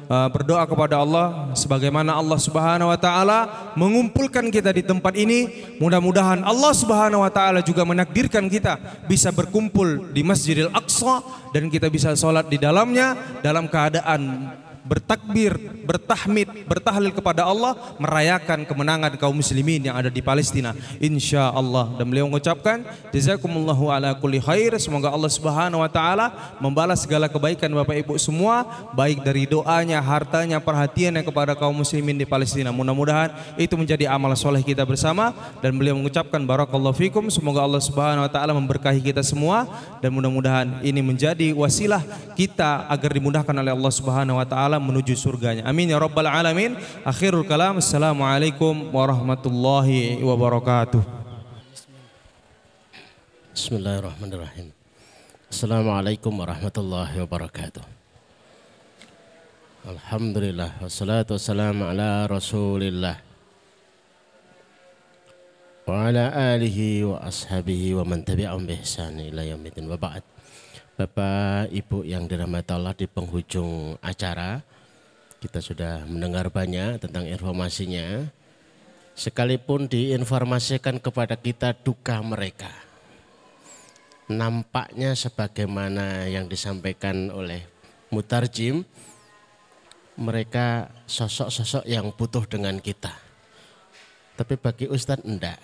uh, 0.08 0.28
berdoa 0.28 0.64
kepada 0.68 1.00
Allah 1.00 1.52
sebagaimana 1.56 2.16
Allah 2.16 2.38
Subhanahu 2.40 2.90
wa 2.90 2.98
taala 2.98 3.72
mengumpulkan 3.78 4.48
kita 4.52 4.72
di 4.74 4.82
tempat 4.84 5.14
ini. 5.16 5.48
Mudah-mudahan 5.80 6.44
Allah 6.44 6.72
Subhanahu 6.72 7.24
wa 7.24 7.30
taala 7.32 7.60
juga 7.64 7.84
menakdirkan 7.86 8.46
kita 8.48 8.78
bisa 9.08 9.30
berkumpul 9.30 10.12
di 10.12 10.22
Masjidil 10.24 10.72
Aqsa 10.72 11.22
dan 11.52 11.70
kita 11.70 11.88
bisa 11.88 12.12
sholat 12.16 12.48
di 12.48 12.58
dalamnya 12.60 13.14
dalam 13.40 13.68
keadaan 13.70 14.50
bertakbir, 14.84 15.56
bertahmid, 15.88 16.68
bertahlil 16.68 17.10
kepada 17.10 17.48
Allah, 17.48 17.72
merayakan 17.96 18.68
kemenangan 18.68 19.16
kaum 19.16 19.32
muslimin 19.32 19.88
yang 19.88 19.96
ada 19.96 20.12
di 20.12 20.20
Palestina. 20.20 20.76
Insya 21.00 21.48
Allah. 21.50 21.88
Dan 21.96 22.12
beliau 22.12 22.28
mengucapkan, 22.28 22.84
Jazakumullahu 23.10 23.88
ala 23.88 24.12
kulli 24.14 24.38
khair. 24.38 24.76
Semoga 24.76 25.08
Allah 25.08 25.32
Subhanahu 25.32 25.80
wa 25.80 25.90
taala 25.90 26.56
membalas 26.60 27.02
segala 27.02 27.26
kebaikan 27.32 27.72
Bapak 27.72 27.96
Ibu 28.04 28.20
semua, 28.20 28.62
baik 28.92 29.24
dari 29.24 29.48
doanya, 29.48 30.04
hartanya, 30.04 30.60
perhatiannya 30.60 31.24
kepada 31.24 31.56
kaum 31.56 31.74
muslimin 31.74 32.20
di 32.20 32.28
Palestina. 32.28 32.68
Mudah-mudahan 32.68 33.32
itu 33.56 33.74
menjadi 33.80 34.12
amal 34.12 34.36
soleh 34.36 34.60
kita 34.60 34.84
bersama 34.84 35.32
dan 35.64 35.72
beliau 35.74 35.96
mengucapkan 35.96 36.44
barakallahu 36.44 36.94
fikum. 36.94 37.32
Semoga 37.32 37.64
Allah 37.64 37.80
Subhanahu 37.80 38.28
wa 38.28 38.30
taala 38.30 38.52
memberkahi 38.52 39.00
kita 39.00 39.24
semua 39.24 39.64
dan 40.04 40.12
mudah-mudahan 40.12 40.84
ini 40.84 41.00
menjadi 41.00 41.56
wasilah 41.56 42.04
kita 42.36 42.84
agar 42.92 43.10
dimudahkan 43.16 43.56
oleh 43.56 43.72
Allah 43.72 43.92
Subhanahu 43.94 44.36
wa 44.36 44.46
taala 44.46 44.73
menuju 44.82 45.14
surganya. 45.14 45.62
Amin 45.66 45.90
ya 45.90 45.98
rabbal 45.98 46.26
alamin. 46.26 46.74
Akhirul 47.06 47.46
kalam. 47.46 47.78
Assalamualaikum 47.78 48.90
warahmatullahi 48.90 50.18
wabarakatuh. 50.22 51.02
Bismillahirrahmanirrahim. 53.54 54.74
Assalamualaikum 55.46 56.34
warahmatullahi 56.34 57.22
wabarakatuh. 57.22 57.86
Alhamdulillah 59.86 60.74
wassalatu 60.82 61.38
wassalamu 61.38 61.86
ala 61.86 62.26
Rasulillah 62.26 63.20
wa 65.86 66.08
ala 66.08 66.32
alihi 66.56 67.06
wa 67.06 67.22
ashabihi 67.22 67.92
wa 67.92 68.02
man 68.02 68.24
tabi'ahum 68.24 68.64
bi 68.64 68.80
ihsan 68.80 69.20
ila 69.20 69.46
yaumil 69.46 69.86
wa 69.86 70.00
ba'd. 70.00 70.33
Bapak 70.94 71.74
Ibu 71.74 72.06
yang 72.06 72.30
dirahmati 72.30 72.70
Allah 72.70 72.94
di 72.94 73.10
penghujung 73.10 73.98
acara 73.98 74.62
kita 75.44 75.60
sudah 75.60 76.08
mendengar 76.08 76.48
banyak 76.48 77.04
tentang 77.04 77.28
informasinya. 77.28 78.24
Sekalipun 79.12 79.92
diinformasikan 79.92 80.96
kepada 80.96 81.36
kita 81.36 81.76
duka 81.76 82.16
mereka. 82.24 82.72
Nampaknya 84.24 85.12
sebagaimana 85.12 86.32
yang 86.32 86.48
disampaikan 86.48 87.28
oleh 87.28 87.60
Mutarjim, 88.08 88.88
mereka 90.16 90.88
sosok-sosok 91.04 91.84
yang 91.84 92.08
butuh 92.16 92.48
dengan 92.48 92.80
kita. 92.80 93.12
Tapi 94.40 94.56
bagi 94.56 94.88
Ustadz 94.88 95.28
enggak. 95.28 95.60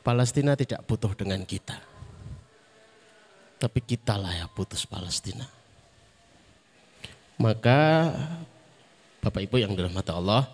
Palestina 0.00 0.56
tidak 0.56 0.88
butuh 0.88 1.12
dengan 1.12 1.44
kita. 1.44 1.95
Tapi 3.56 3.80
kitalah 3.80 4.36
yang 4.36 4.52
putus 4.52 4.84
Palestina. 4.84 5.48
Maka 7.40 8.12
Bapak 9.20 9.42
Ibu 9.42 9.58
yang 9.58 9.74
dirahmati 9.74 10.12
Allah, 10.12 10.46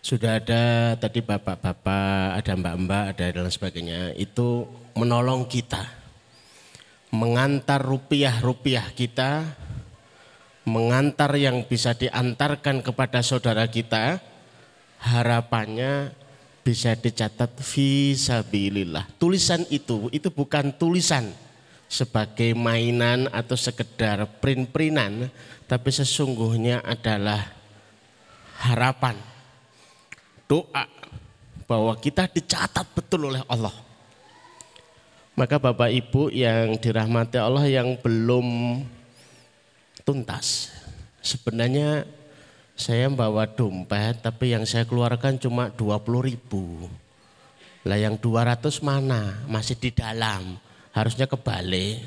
sudah 0.00 0.38
ada 0.38 0.94
tadi 0.94 1.18
bapak-bapak, 1.20 2.38
ada 2.38 2.52
mbak-mbak, 2.54 3.04
ada 3.12 3.24
dan 3.28 3.50
sebagainya, 3.50 4.14
itu 4.14 4.64
menolong 4.94 5.44
kita. 5.50 5.84
Mengantar 7.12 7.82
rupiah-rupiah 7.82 8.88
kita, 8.94 9.44
mengantar 10.64 11.34
yang 11.36 11.66
bisa 11.66 11.92
diantarkan 11.92 12.86
kepada 12.86 13.20
saudara 13.20 13.66
kita, 13.66 14.22
harapannya 15.02 16.14
bisa 16.62 16.94
dicatat 16.94 17.58
visabilillah. 17.58 19.06
Tulisan 19.18 19.66
itu, 19.70 20.10
itu 20.14 20.32
bukan 20.32 20.72
tulisan 20.74 21.45
sebagai 21.96 22.52
mainan 22.52 23.32
atau 23.32 23.56
sekedar 23.56 24.28
print-printan, 24.44 25.32
tapi 25.64 25.88
sesungguhnya 25.88 26.84
adalah 26.84 27.40
harapan, 28.60 29.16
doa 30.44 30.84
bahwa 31.64 31.96
kita 31.96 32.28
dicatat 32.28 32.84
betul 32.92 33.32
oleh 33.32 33.40
Allah. 33.48 33.72
Maka 35.36 35.56
Bapak 35.56 35.88
Ibu 35.92 36.32
yang 36.32 36.76
dirahmati 36.76 37.40
Allah 37.40 37.64
yang 37.68 37.96
belum 38.00 38.80
tuntas, 40.04 40.72
sebenarnya 41.24 42.04
saya 42.76 43.08
bawa 43.08 43.48
dompet 43.48 44.20
tapi 44.20 44.52
yang 44.52 44.68
saya 44.68 44.84
keluarkan 44.84 45.40
cuma 45.40 45.72
20 45.72 46.28
ribu. 46.28 46.88
Lah 47.88 47.96
yang 48.00 48.20
200 48.20 48.80
mana? 48.84 49.44
Masih 49.48 49.76
di 49.78 49.92
dalam 49.92 50.58
harusnya 50.96 51.28
kebalik. 51.28 52.00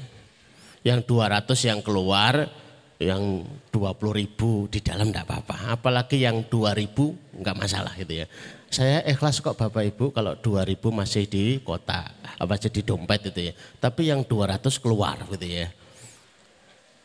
Yang 0.81 1.05
200 1.05 1.69
yang 1.69 1.79
keluar, 1.85 2.49
yang 2.97 3.45
20 3.69 4.19
ribu 4.19 4.65
di 4.65 4.81
dalam 4.81 5.13
tidak 5.13 5.29
apa-apa. 5.29 5.77
Apalagi 5.77 6.25
yang 6.25 6.41
2 6.49 6.73
ribu 6.73 7.13
nggak 7.37 7.55
masalah 7.55 7.93
gitu 7.93 8.25
ya. 8.25 8.25
Saya 8.69 9.01
ikhlas 9.05 9.41
kok 9.41 9.57
Bapak 9.57 9.81
Ibu 9.81 10.13
kalau 10.13 10.37
2 10.37 10.61
ribu 10.61 10.93
masih 10.93 11.25
di 11.25 11.57
kota, 11.65 12.05
apa 12.37 12.53
aja 12.53 12.69
di 12.69 12.85
dompet 12.85 13.33
itu 13.33 13.49
ya. 13.49 13.53
Tapi 13.81 14.13
yang 14.13 14.21
200 14.21 14.61
keluar 14.77 15.17
gitu 15.25 15.45
ya. 15.45 15.73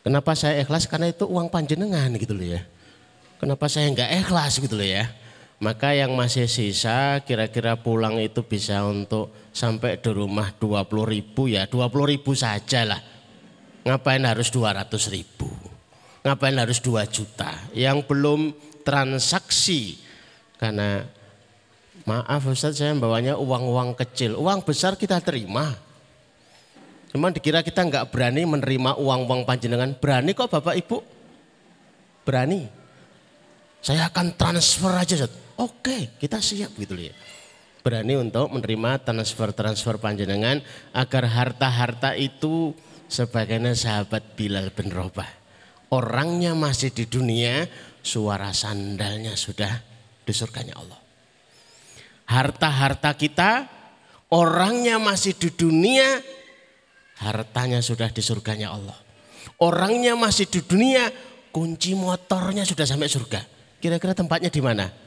Kenapa 0.05 0.37
saya 0.37 0.61
ikhlas? 0.61 0.85
Karena 0.85 1.09
itu 1.09 1.25
uang 1.25 1.49
panjenengan 1.49 2.13
gitu 2.21 2.37
loh 2.37 2.45
ya. 2.45 2.61
Kenapa 3.41 3.65
saya 3.65 3.89
nggak 3.89 4.09
ikhlas 4.21 4.61
gitu 4.61 4.77
loh 4.77 4.85
ya. 4.85 5.09
Maka 5.55 5.95
yang 5.95 6.11
masih 6.19 6.51
sisa 6.51 7.23
kira-kira 7.23 7.79
pulang 7.79 8.19
itu 8.19 8.43
bisa 8.43 8.83
untuk 8.83 9.31
sampai 9.55 9.95
di 10.03 10.11
rumah 10.11 10.51
20 10.51 10.83
ribu 11.07 11.47
ya 11.47 11.63
20 11.71 12.11
ribu 12.11 12.35
saja 12.35 12.83
lah. 12.83 12.99
Ngapain 13.87 14.19
harus 14.27 14.51
200 14.51 14.91
ribu? 15.15 15.47
Ngapain 16.27 16.59
harus 16.59 16.83
2 16.83 17.07
juta? 17.07 17.55
Yang 17.71 18.03
belum 18.03 18.51
transaksi 18.83 19.95
karena 20.59 21.07
maaf 22.03 22.43
Ustaz 22.51 22.75
saya 22.75 22.91
bawanya 22.91 23.39
uang-uang 23.39 23.95
kecil. 23.95 24.35
Uang 24.35 24.59
besar 24.59 24.99
kita 24.99 25.23
terima. 25.23 25.71
Cuman 27.15 27.31
dikira 27.31 27.63
kita 27.63 27.79
nggak 27.79 28.11
berani 28.11 28.43
menerima 28.43 28.99
uang-uang 28.99 29.47
panjenengan. 29.47 29.95
Berani 29.95 30.35
kok 30.35 30.51
Bapak 30.51 30.75
Ibu? 30.75 30.97
Berani. 32.27 32.67
Saya 33.79 34.11
akan 34.11 34.35
transfer 34.35 34.91
aja 34.91 35.15
Ustaz. 35.23 35.44
Oke, 35.55 36.15
kita 36.19 36.43
siap 36.43 36.75
gitu 36.75 36.99
ya. 36.99 37.15
Berani 37.85 38.17
untuk 38.17 38.49
menerima 38.49 39.05
transfer-transfer 39.05 40.01
panjenengan 40.01 40.59
agar 40.91 41.29
harta-harta 41.29 42.17
itu 42.17 42.73
sebagaimana 43.07 43.77
sahabat 43.77 44.35
Bilal 44.35 44.73
bin 44.73 44.89
Robah. 44.89 45.29
Orangnya 45.93 46.57
masih 46.57 46.89
di 46.91 47.05
dunia, 47.05 47.69
suara 48.01 48.51
sandalnya 48.51 49.37
sudah 49.37 49.69
di 50.25 50.33
surganya 50.33 50.81
Allah. 50.81 50.99
Harta-harta 52.25 53.13
kita, 53.13 53.69
orangnya 54.33 54.97
masih 54.97 55.37
di 55.37 55.53
dunia, 55.53 56.19
hartanya 57.21 57.85
sudah 57.85 58.09
di 58.09 58.25
surganya 58.25 58.73
Allah. 58.73 58.97
Orangnya 59.61 60.17
masih 60.17 60.49
di 60.49 60.65
dunia, 60.65 61.13
kunci 61.53 61.93
motornya 61.93 62.65
sudah 62.65 62.83
sampai 62.83 63.07
surga. 63.07 63.45
Kira-kira 63.77 64.17
tempatnya 64.17 64.49
di 64.49 64.59
mana? 64.59 65.04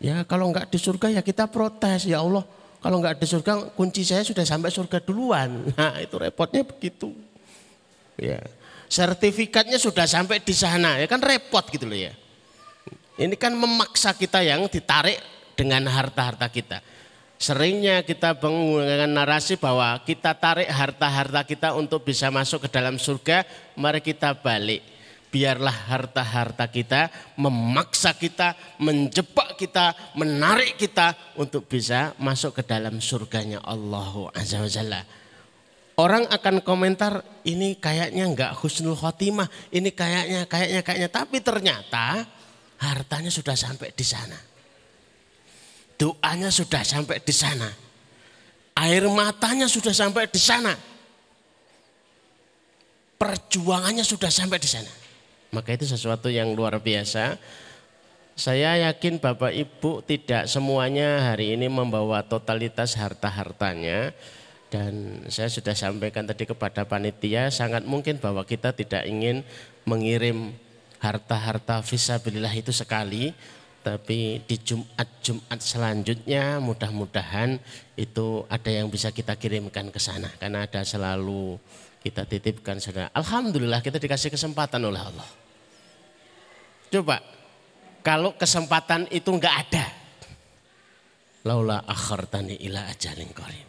Ya 0.00 0.24
kalau 0.28 0.52
enggak 0.52 0.68
di 0.68 0.78
surga 0.80 1.08
ya 1.08 1.22
kita 1.24 1.48
protes 1.48 2.04
ya 2.04 2.20
Allah. 2.20 2.44
Kalau 2.80 3.00
enggak 3.00 3.18
di 3.18 3.26
surga 3.26 3.72
kunci 3.72 4.04
saya 4.04 4.22
sudah 4.22 4.44
sampai 4.44 4.68
surga 4.68 5.00
duluan. 5.00 5.64
Nah 5.78 6.00
itu 6.00 6.16
repotnya 6.20 6.62
begitu. 6.62 7.12
Ya 8.16 8.40
sertifikatnya 8.86 9.82
sudah 9.82 10.06
sampai 10.06 10.38
di 10.38 10.54
sana 10.54 10.94
ya 11.02 11.10
kan 11.10 11.18
repot 11.18 11.66
gitu 11.70 11.86
loh 11.86 11.98
ya. 11.98 12.14
Ini 13.16 13.32
kan 13.40 13.56
memaksa 13.56 14.12
kita 14.12 14.44
yang 14.44 14.68
ditarik 14.68 15.16
dengan 15.56 15.88
harta-harta 15.88 16.52
kita. 16.52 16.84
Seringnya 17.36 18.04
kita 18.04 18.36
menggunakan 18.36 19.08
narasi 19.08 19.56
bahwa 19.60 19.96
kita 20.04 20.36
tarik 20.36 20.68
harta-harta 20.68 21.44
kita 21.44 21.68
untuk 21.76 22.04
bisa 22.04 22.32
masuk 22.32 22.64
ke 22.64 22.68
dalam 22.72 22.96
surga, 22.96 23.44
mari 23.76 24.00
kita 24.00 24.36
balik 24.36 24.95
biarlah 25.36 25.92
harta-harta 25.92 26.64
kita 26.72 27.12
memaksa 27.36 28.16
kita, 28.16 28.56
menjebak 28.80 29.60
kita, 29.60 29.92
menarik 30.16 30.80
kita 30.80 31.12
untuk 31.36 31.68
bisa 31.68 32.16
masuk 32.16 32.56
ke 32.56 32.62
dalam 32.64 33.04
surganya 33.04 33.60
Allah 33.60 34.32
Azza 34.32 34.64
wa. 34.64 35.00
Orang 36.00 36.24
akan 36.32 36.64
komentar 36.64 37.20
ini 37.44 37.76
kayaknya 37.76 38.24
enggak 38.24 38.56
husnul 38.56 38.96
khotimah, 38.96 39.44
ini 39.76 39.92
kayaknya 39.92 40.48
kayaknya 40.48 40.80
kayaknya 40.80 41.10
tapi 41.12 41.44
ternyata 41.44 42.24
hartanya 42.80 43.28
sudah 43.28 43.52
sampai 43.52 43.92
di 43.92 44.04
sana. 44.08 44.40
Doanya 46.00 46.48
sudah 46.48 46.80
sampai 46.80 47.20
di 47.20 47.32
sana. 47.36 47.68
Air 48.76 49.04
matanya 49.12 49.68
sudah 49.68 49.92
sampai 49.92 50.28
di 50.32 50.40
sana. 50.40 50.72
Perjuangannya 53.20 54.04
sudah 54.04 54.28
sampai 54.28 54.60
di 54.60 54.68
sana. 54.68 55.05
Maka 55.56 55.72
itu 55.72 55.88
sesuatu 55.88 56.28
yang 56.28 56.52
luar 56.52 56.76
biasa. 56.76 57.40
Saya 58.36 58.76
yakin 58.92 59.16
Bapak 59.16 59.56
Ibu 59.56 60.04
tidak 60.04 60.44
semuanya 60.44 61.32
hari 61.32 61.56
ini 61.56 61.72
membawa 61.72 62.20
totalitas 62.20 62.92
harta-hartanya. 62.92 64.12
Dan 64.68 65.24
saya 65.32 65.48
sudah 65.48 65.72
sampaikan 65.72 66.28
tadi 66.28 66.44
kepada 66.44 66.84
panitia 66.84 67.48
sangat 67.48 67.88
mungkin 67.88 68.20
bahwa 68.20 68.44
kita 68.44 68.76
tidak 68.76 69.08
ingin 69.08 69.40
mengirim 69.88 70.52
harta-harta 71.00 71.80
visabilillah 71.80 72.52
itu 72.52 72.76
sekali. 72.76 73.32
Tapi 73.80 74.44
di 74.44 74.56
Jumat-Jumat 74.60 75.62
selanjutnya 75.62 76.60
mudah-mudahan 76.60 77.56
itu 77.96 78.44
ada 78.52 78.68
yang 78.68 78.92
bisa 78.92 79.08
kita 79.14 79.32
kirimkan 79.40 79.88
ke 79.88 79.96
sana. 79.96 80.28
Karena 80.36 80.68
ada 80.68 80.84
selalu 80.84 81.56
kita 82.04 82.28
titipkan 82.28 82.76
saudara. 82.82 83.08
Alhamdulillah 83.16 83.80
kita 83.80 83.96
dikasih 83.96 84.28
kesempatan 84.28 84.84
oleh 84.84 85.00
Allah. 85.00 85.45
Coba 86.96 87.20
kalau 88.00 88.32
kesempatan 88.40 89.04
itu 89.12 89.28
enggak 89.28 89.68
ada. 89.68 89.84
Laula 91.44 91.84
akhartani 91.84 92.56
ila 92.64 92.88
ajalin 92.88 93.28
qarim. 93.36 93.68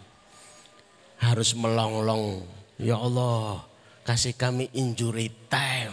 Harus 1.20 1.52
melonglong. 1.60 2.48
Ya 2.80 2.96
Allah, 2.96 3.68
kasih 4.08 4.32
kami 4.32 4.72
injury 4.72 5.28
time. 5.52 5.92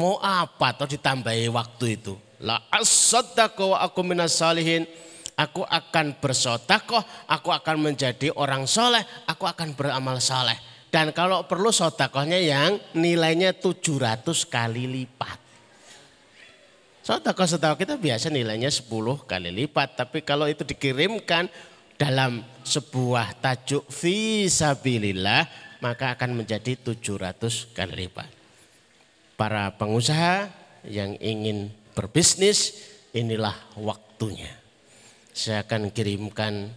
Mau 0.00 0.16
apa 0.16 0.72
atau 0.72 0.88
ditambahi 0.88 1.44
waktu 1.52 2.00
itu? 2.00 2.16
La 2.40 2.56
asaddaqa 2.72 3.60
wa 3.60 3.76
aku 3.84 4.00
minas 4.00 4.40
salihin. 4.40 4.88
Aku 5.36 5.60
akan 5.60 6.16
bersodakoh, 6.16 7.04
aku 7.28 7.52
akan 7.52 7.76
menjadi 7.92 8.32
orang 8.32 8.64
soleh, 8.64 9.04
aku 9.28 9.44
akan 9.44 9.76
beramal 9.76 10.16
soleh. 10.24 10.56
Dan 10.88 11.12
kalau 11.12 11.44
perlu 11.44 11.68
sodakohnya 11.68 12.40
yang 12.40 12.80
nilainya 12.96 13.52
700 13.52 14.24
kali 14.48 14.88
lipat. 14.88 15.45
Sodakoh-sodakoh 17.06 17.78
kita 17.78 17.94
biasa 17.94 18.34
nilainya 18.34 18.66
10 18.66 18.90
kali 19.30 19.54
lipat. 19.54 19.94
Tapi 19.94 20.26
kalau 20.26 20.50
itu 20.50 20.66
dikirimkan 20.66 21.46
dalam 21.94 22.42
sebuah 22.66 23.38
tajuk 23.38 23.86
visabilillah 23.86 25.46
maka 25.78 26.18
akan 26.18 26.42
menjadi 26.42 26.74
700 26.74 27.70
kali 27.78 27.94
lipat. 28.10 28.26
Para 29.38 29.70
pengusaha 29.78 30.50
yang 30.82 31.14
ingin 31.22 31.70
berbisnis 31.94 32.74
inilah 33.14 33.54
waktunya. 33.78 34.50
Saya 35.30 35.62
akan 35.62 35.94
kirimkan 35.94 36.74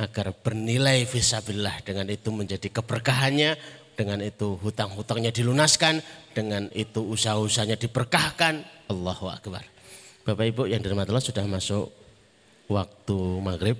agar 0.00 0.32
bernilai 0.32 1.04
visabilillah 1.04 1.84
dengan 1.84 2.08
itu 2.08 2.32
menjadi 2.32 2.72
keberkahannya, 2.72 3.60
dengan 4.00 4.24
itu 4.24 4.56
hutang-hutangnya 4.64 5.28
dilunaskan, 5.28 6.00
dengan 6.32 6.72
itu 6.72 7.04
usaha-usahanya 7.04 7.76
diberkahkan. 7.76 8.77
Allahu 8.88 9.28
Akbar. 9.28 9.64
Bapak 10.24 10.44
Ibu 10.44 10.68
yang 10.68 10.80
dirahmati 10.80 11.12
Allah 11.12 11.24
sudah 11.24 11.44
masuk 11.44 11.92
waktu 12.68 13.18
maghrib. 13.40 13.78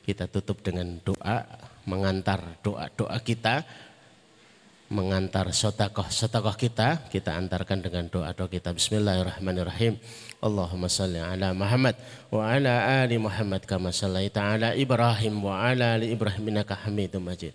Kita 0.00 0.28
tutup 0.28 0.64
dengan 0.64 0.96
doa, 1.04 1.44
mengantar 1.84 2.60
doa-doa 2.64 3.20
kita, 3.20 3.62
mengantar 4.90 5.52
sotakoh-sotakoh 5.52 6.56
kita. 6.56 7.08
Kita 7.12 7.36
antarkan 7.36 7.84
dengan 7.84 8.08
doa-doa 8.08 8.48
kita. 8.48 8.72
Bismillahirrahmanirrahim. 8.72 10.00
Allahumma 10.40 10.88
salli 10.88 11.20
ala 11.20 11.52
Muhammad 11.52 12.00
wa 12.32 12.48
ala 12.48 13.04
ali 13.04 13.20
Muhammad 13.20 13.68
kama 13.68 13.92
sallaita 13.92 14.56
ala 14.56 14.72
Ibrahim 14.72 15.36
wa 15.44 15.68
ala 15.68 16.00
ali 16.00 16.16
Ibrahim 16.16 16.48
innaka 16.48 16.80
Hamidum 16.80 17.28
Majid. 17.28 17.52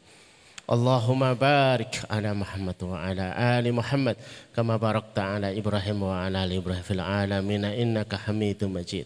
Allahumma 0.65 1.37
barik 1.37 2.01
ala 2.09 2.33
Muhammad 2.33 2.73
wa 2.81 2.97
ala 2.97 3.37
ali 3.37 3.69
Muhammad 3.69 4.17
kama 4.49 4.81
barokta 4.81 5.37
ala 5.37 5.53
Ibrahim 5.53 6.09
wa 6.09 6.25
ala 6.25 6.41
ali 6.41 6.57
Ibrahim 6.57 6.81
fil 6.81 7.05
alamin 7.05 7.69
innaka 7.69 8.17
Hamidum 8.25 8.73
Majid. 8.73 9.05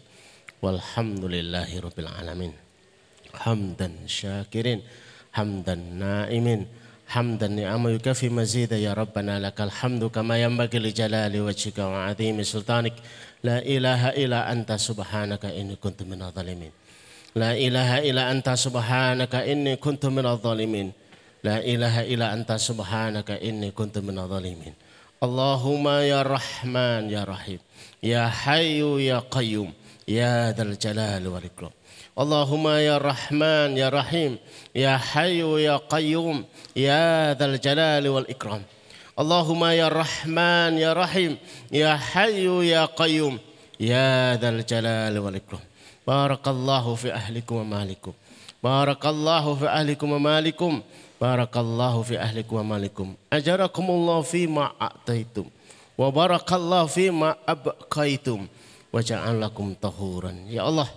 Walhamdulillahi 0.63 1.83
rabbil 1.83 2.07
alamin. 2.07 2.55
Hamdan 3.43 3.91
syakirin, 4.07 4.79
hamdan 5.35 5.99
naimin, 5.99 6.63
hamdan 7.11 7.59
ni'ama 7.59 7.91
yukafi 7.91 8.31
mazida 8.31 8.79
ya 8.79 8.95
rabbana 8.95 9.35
lakal 9.35 9.67
hamdu 9.67 10.07
kama 10.07 10.39
yanbaghi 10.39 10.79
li 10.79 10.95
wa 10.95 11.51
azimi 12.07 12.47
sultanik. 12.47 12.95
La 13.43 13.59
ilaha 13.67 14.15
illa 14.15 14.47
anta 14.47 14.79
subhanaka 14.79 15.51
inni 15.51 15.75
kuntu. 15.75 16.07
La 17.35 17.51
ilaha 17.51 17.99
illa 17.99 18.31
anta 18.31 18.55
subhanaka 18.55 19.43
inni. 19.43 19.75
La 21.39 21.63
ilaha 21.63 22.03
illa 22.03 22.35
anta 22.35 22.59
subhanaka 22.59 23.39
inni 23.39 23.71
kuntu 23.71 24.03
minadh-dhalimin. 24.03 24.75
Allahumma 25.23 26.03
ya 26.03 26.23
Rahman 26.23 27.07
ya 27.11 27.23
Rahim. 27.23 27.59
Ya 28.03 28.27
Hayyu 28.27 28.99
ya 28.99 29.23
Qayyum. 29.23 29.71
Ya 30.03 30.51
Dzal 30.51 30.75
Jalal 30.75 31.23
wal 31.27 31.43
Ikram. 31.43 31.71
Allahumma 32.15 32.83
ya 32.83 32.99
Rahman 32.99 33.75
ya 33.75 33.87
Rahim. 33.87 34.35
Ya 34.75 34.99
Hayyu 34.99 35.59
ya 35.59 35.79
Qayyum. 35.79 36.43
Ya 36.75 37.35
Dzal 37.35 37.55
Jalal 37.59 38.03
wal 38.07 38.27
Ikram. 38.27 38.63
Allahumma 39.15 39.75
ya 39.75 39.87
Rahman 39.91 40.75
ya 40.75 40.91
Rahim. 40.91 41.35
Ya 41.71 41.95
Hayyu 41.95 42.63
ya 42.67 42.87
Qayyum. 42.87 43.39
Ya 43.79 44.35
Dzal 44.35 44.63
Jalal 44.67 45.15
wal 45.19 45.35
Ikram. 45.39 45.63
Barakallahu 46.03 46.95
fi 46.99 47.15
ahlikum 47.15 47.63
wa. 47.63 48.15
Barakallahu 48.63 49.55
fi 49.59 49.67
ahlikum. 49.67 50.83
Barakallahu 51.19 52.07
fi 52.07 52.15
ahlikum 52.15 52.63
wa 52.63 52.79
malikum. 52.79 53.11
Ajarakumullahu 53.27 54.23
fi 54.23 54.47
ma'ataitum. 54.47 55.51
Wa 55.99 56.07
barakallahu 56.15 56.87
fi 56.87 57.11
ma'abqaitum. 57.11 58.47
Wa 58.87 59.03
ja'alakum 59.03 59.75
tahuran. 59.75 60.47
Ya 60.47 60.63
Allah, 60.63 60.87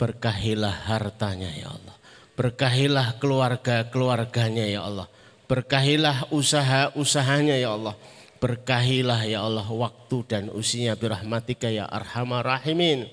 berkahilah 0.00 0.88
hartanya 0.88 1.52
ya 1.52 1.76
Allah. 1.76 1.92
Berkahilah 2.40 3.20
keluarga-keluarganya 3.20 4.64
ya 4.64 4.88
Allah. 4.88 5.04
Berkahilah 5.44 6.32
usaha-usahanya 6.32 7.60
ya 7.60 7.76
Allah. 7.76 7.92
Berkahilah 8.40 9.28
ya 9.28 9.44
Allah 9.44 9.68
waktu 9.68 10.24
dan 10.24 10.48
usianya 10.48 10.96
birahmatika 10.96 11.68
ya 11.68 11.84
arhamar 11.84 12.48
rahimin. 12.48 13.12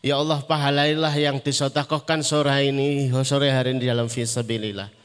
Ya 0.00 0.16
Allah 0.16 0.40
pahalailah 0.40 1.12
yang 1.20 1.36
disotakohkan 1.36 2.24
sore 2.24 2.72
ini 2.72 3.12
sore 3.28 3.52
hari 3.52 3.76
ini 3.76 3.84
dalam 3.84 4.08
fisabilillah. 4.08 5.01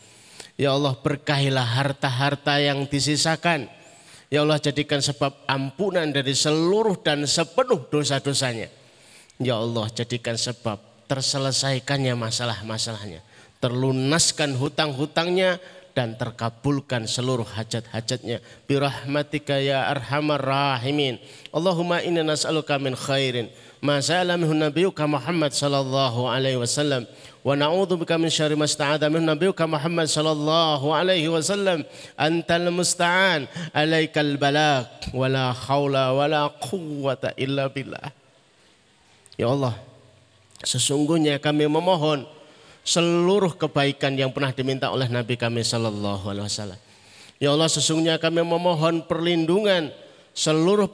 Ya 0.57 0.73
Allah 0.73 0.97
berkahilah 0.97 1.63
harta-harta 1.63 2.57
yang 2.57 2.89
disisakan. 2.89 3.69
Ya 4.27 4.41
Allah 4.41 4.57
jadikan 4.57 4.99
sebab 4.99 5.45
ampunan 5.45 6.09
dari 6.09 6.33
seluruh 6.33 6.97
dan 6.99 7.23
sepenuh 7.29 7.85
dosa-dosanya. 7.87 8.67
Ya 9.37 9.61
Allah 9.61 9.85
jadikan 9.93 10.33
sebab 10.33 10.81
terselesaikannya 11.05 12.17
masalah-masalahnya. 12.17 13.21
Terlunaskan 13.61 14.57
hutang-hutangnya 14.57 15.61
dan 15.93 16.13
terkabulkan 16.13 17.09
seluruh 17.09 17.45
hajat-hajatnya 17.57 18.37
birahmatika 18.69 19.57
ya 19.57 19.89
arhamar 19.89 20.37
rahimin 20.37 21.17
Allahumma 21.49 22.05
inna 22.05 22.21
nas'aluka 22.21 22.77
min 22.77 22.93
khairin 22.93 23.49
ma 23.82 24.01
sa'ala 24.01 24.38
minhu 24.38 24.57
nabiyuka 24.57 25.05
Muhammad 25.05 25.53
sallallahu 25.53 26.25
alaihi 26.30 26.57
wasallam. 26.57 27.05
Wa 27.45 27.55
na'udzu 27.55 27.95
bika 27.95 28.19
min 28.19 28.28
syarri 28.28 28.57
ma 28.57 28.67
minhu 29.07 29.23
nabiyuka 29.23 29.63
Muhammad 29.69 30.09
sallallahu 30.09 30.91
alaihi 30.91 31.30
wasallam. 31.30 31.86
Antal 32.17 32.69
musta'an 32.73 33.45
alaikal 33.71 34.36
balagh. 34.36 34.89
Wala 35.13 35.53
haula 35.53 36.11
wala 36.11 36.49
quwwata 36.59 37.38
illa 37.38 37.69
billah. 37.69 38.11
Ya 39.38 39.53
Allah 39.53 39.78
sesungguhnya 40.65 41.38
kami 41.38 41.69
memohon 41.69 42.25
seluruh 42.82 43.53
kebaikan 43.53 44.15
yang 44.17 44.34
pernah 44.34 44.49
diminta 44.55 44.89
oleh 44.89 45.05
Nabi 45.11 45.38
kami 45.38 45.61
Sallallahu 45.61 46.25
Alaihi 46.25 46.47
Wasallam. 46.47 46.80
Ya 47.38 47.53
Allah 47.53 47.69
sesungguhnya 47.69 48.17
kami 48.17 48.41
memohon 48.41 49.05
perlindungan 49.05 49.93
seluruh 50.38 50.85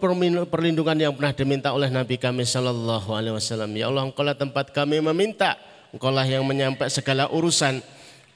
perlindungan 0.48 0.96
yang 0.96 1.12
pernah 1.12 1.36
diminta 1.36 1.76
oleh 1.76 1.92
Nabi 1.92 2.16
kami 2.16 2.48
Sallallahu 2.48 3.12
Alaihi 3.12 3.36
Wasallam. 3.36 3.76
Ya 3.76 3.92
Allah 3.92 4.08
engkau 4.08 4.24
lah 4.24 4.40
tempat 4.40 4.72
kami 4.72 5.04
meminta, 5.04 5.60
engkau 5.92 6.16
lah 6.16 6.24
yang 6.24 6.48
menyampai 6.48 6.88
segala 6.88 7.28
urusan. 7.28 7.84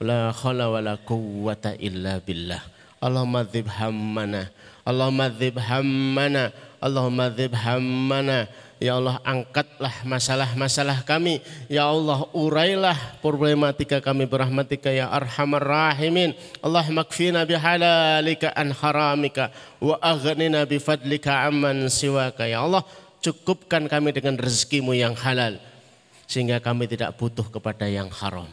La 0.03 0.35
khala 0.35 0.67
wa 0.67 0.83
la 0.83 0.99
quwwata 0.99 1.79
illa 1.79 2.19
billah. 2.19 2.59
Allahumma 2.99 3.47
dzib 3.47 3.71
hammana. 3.71 4.51
Allahumma 4.83 5.31
dzib 5.31 5.55
hammana. 5.57 6.51
Allahumma 6.83 7.31
dzib 7.31 7.55
hammana. 7.55 8.51
Ya 8.77 8.93
Allah 8.93 9.17
angkatlah 9.25 10.05
masalah-masalah 10.05 11.01
kami. 11.01 11.41
Ya 11.65 11.89
Allah 11.89 12.29
urailah 12.29 13.17
problematika 13.25 13.97
kami 13.97 14.29
berahmatika 14.29 14.93
ya 14.93 15.09
arhamar 15.09 15.65
rahimin. 15.65 16.37
Allah 16.61 16.85
makfina 16.93 17.41
bihalalika 17.41 18.53
an 18.53 18.69
haramika 18.69 19.49
wa 19.81 19.97
aghnina 19.97 20.69
bifadlika 20.69 21.49
amman 21.49 21.89
siwaka. 21.89 22.45
Ya 22.45 22.61
Allah 22.61 22.85
cukupkan 23.17 23.89
kami 23.89 24.13
dengan 24.13 24.37
rezekimu 24.37 24.93
yang 24.93 25.17
halal. 25.17 25.57
Sehingga 26.29 26.61
kami 26.61 26.85
tidak 26.85 27.17
butuh 27.17 27.49
kepada 27.49 27.89
yang 27.89 28.13
haram. 28.13 28.45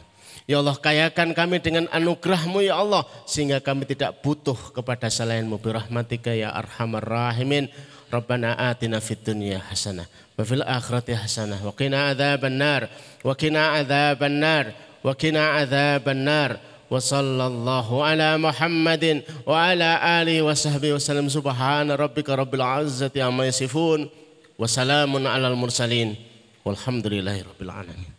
Ya 0.45 0.61
Allah 0.61 0.77
kayakan 0.77 1.33
kami 1.33 1.61
dengan 1.61 1.85
anugerahmu 1.93 2.65
ya 2.65 2.81
Allah. 2.81 3.05
Sehingga 3.29 3.61
kami 3.61 3.85
tidak 3.85 4.25
butuh 4.25 4.57
kepada 4.73 5.05
selainmu 5.05 5.61
birahmatika 5.61 6.33
ya 6.33 6.49
arhamar 6.49 7.05
rahimin. 7.05 7.69
ربنا 8.17 8.49
آتنا 8.71 8.99
في 8.99 9.11
الدنيا 9.17 9.59
حسنة 9.69 10.05
وفي 10.39 10.53
الآخرة 10.59 11.07
حسنة 11.15 11.57
وقنا 11.67 11.99
عذاب 12.07 12.41
النار 12.45 12.81
وقنا 13.23 13.61
عذاب 13.67 14.19
النار 14.23 14.65
وقنا 15.03 15.43
عذاب 15.47 16.05
النار 16.09 16.51
وصلى 16.91 17.45
الله 17.47 17.87
على 18.05 18.29
محمد 18.37 19.05
وعلى 19.45 19.89
آله 20.21 20.37
وصحبه 20.41 20.93
وسلم. 20.93 21.25
سبحان 21.29 21.91
ربك 21.91 22.29
رب 22.29 22.53
العزة 22.55 23.15
عما 23.17 23.47
يصفون 23.51 24.09
وسلام 24.61 25.11
على 25.27 25.47
المرسلين 25.47 26.09
والحمد 26.65 27.05
لله 27.07 27.37
رب 27.41 27.61
العالمين. 27.61 28.11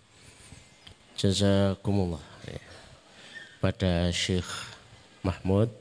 جزاكم 1.17 1.95
الله 1.95 2.23
pada 3.57 4.13
Syekh 4.13 4.47
Mahmud 5.27 5.73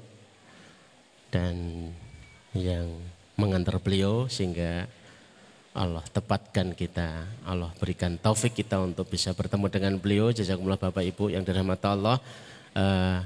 dan 1.30 1.54
yang 2.56 2.88
mengantar 3.36 3.80
beliau 3.80 4.28
sehingga 4.32 4.88
Allah 5.76 6.04
tepatkan 6.08 6.72
kita, 6.72 7.28
Allah 7.44 7.68
berikan 7.76 8.16
taufik 8.16 8.56
kita 8.56 8.80
untuk 8.80 9.12
bisa 9.12 9.36
bertemu 9.36 9.68
dengan 9.68 9.94
beliau. 10.00 10.32
Jazakumullah 10.32 10.80
Bapak 10.80 11.04
Ibu 11.04 11.36
yang 11.36 11.44
dirahmati 11.44 11.88
Allah. 11.92 12.18
Uh, 12.72 13.20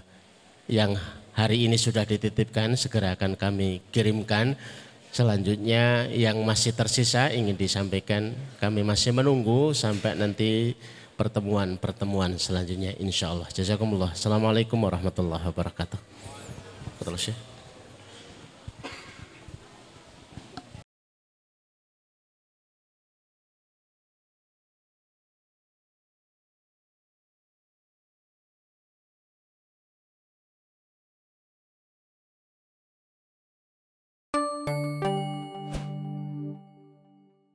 yang 0.66 0.98
hari 1.38 1.70
ini 1.70 1.78
sudah 1.78 2.10
dititipkan 2.10 2.74
segera 2.74 3.14
akan 3.14 3.38
kami 3.38 3.86
kirimkan. 3.94 4.58
Selanjutnya 5.14 6.10
yang 6.10 6.42
masih 6.42 6.74
tersisa 6.74 7.30
ingin 7.30 7.58
disampaikan 7.58 8.34
kami 8.58 8.82
masih 8.82 9.14
menunggu 9.14 9.74
sampai 9.74 10.18
nanti 10.18 10.74
pertemuan-pertemuan 11.18 12.38
selanjutnya 12.42 12.98
insya 12.98 13.30
Allah. 13.30 13.46
Jazakumullah. 13.54 14.18
Assalamualaikum 14.18 14.78
warahmatullahi 14.82 15.46
wabarakatuh. 15.54 16.02
Terus 17.06 17.30
ya. 17.30 17.38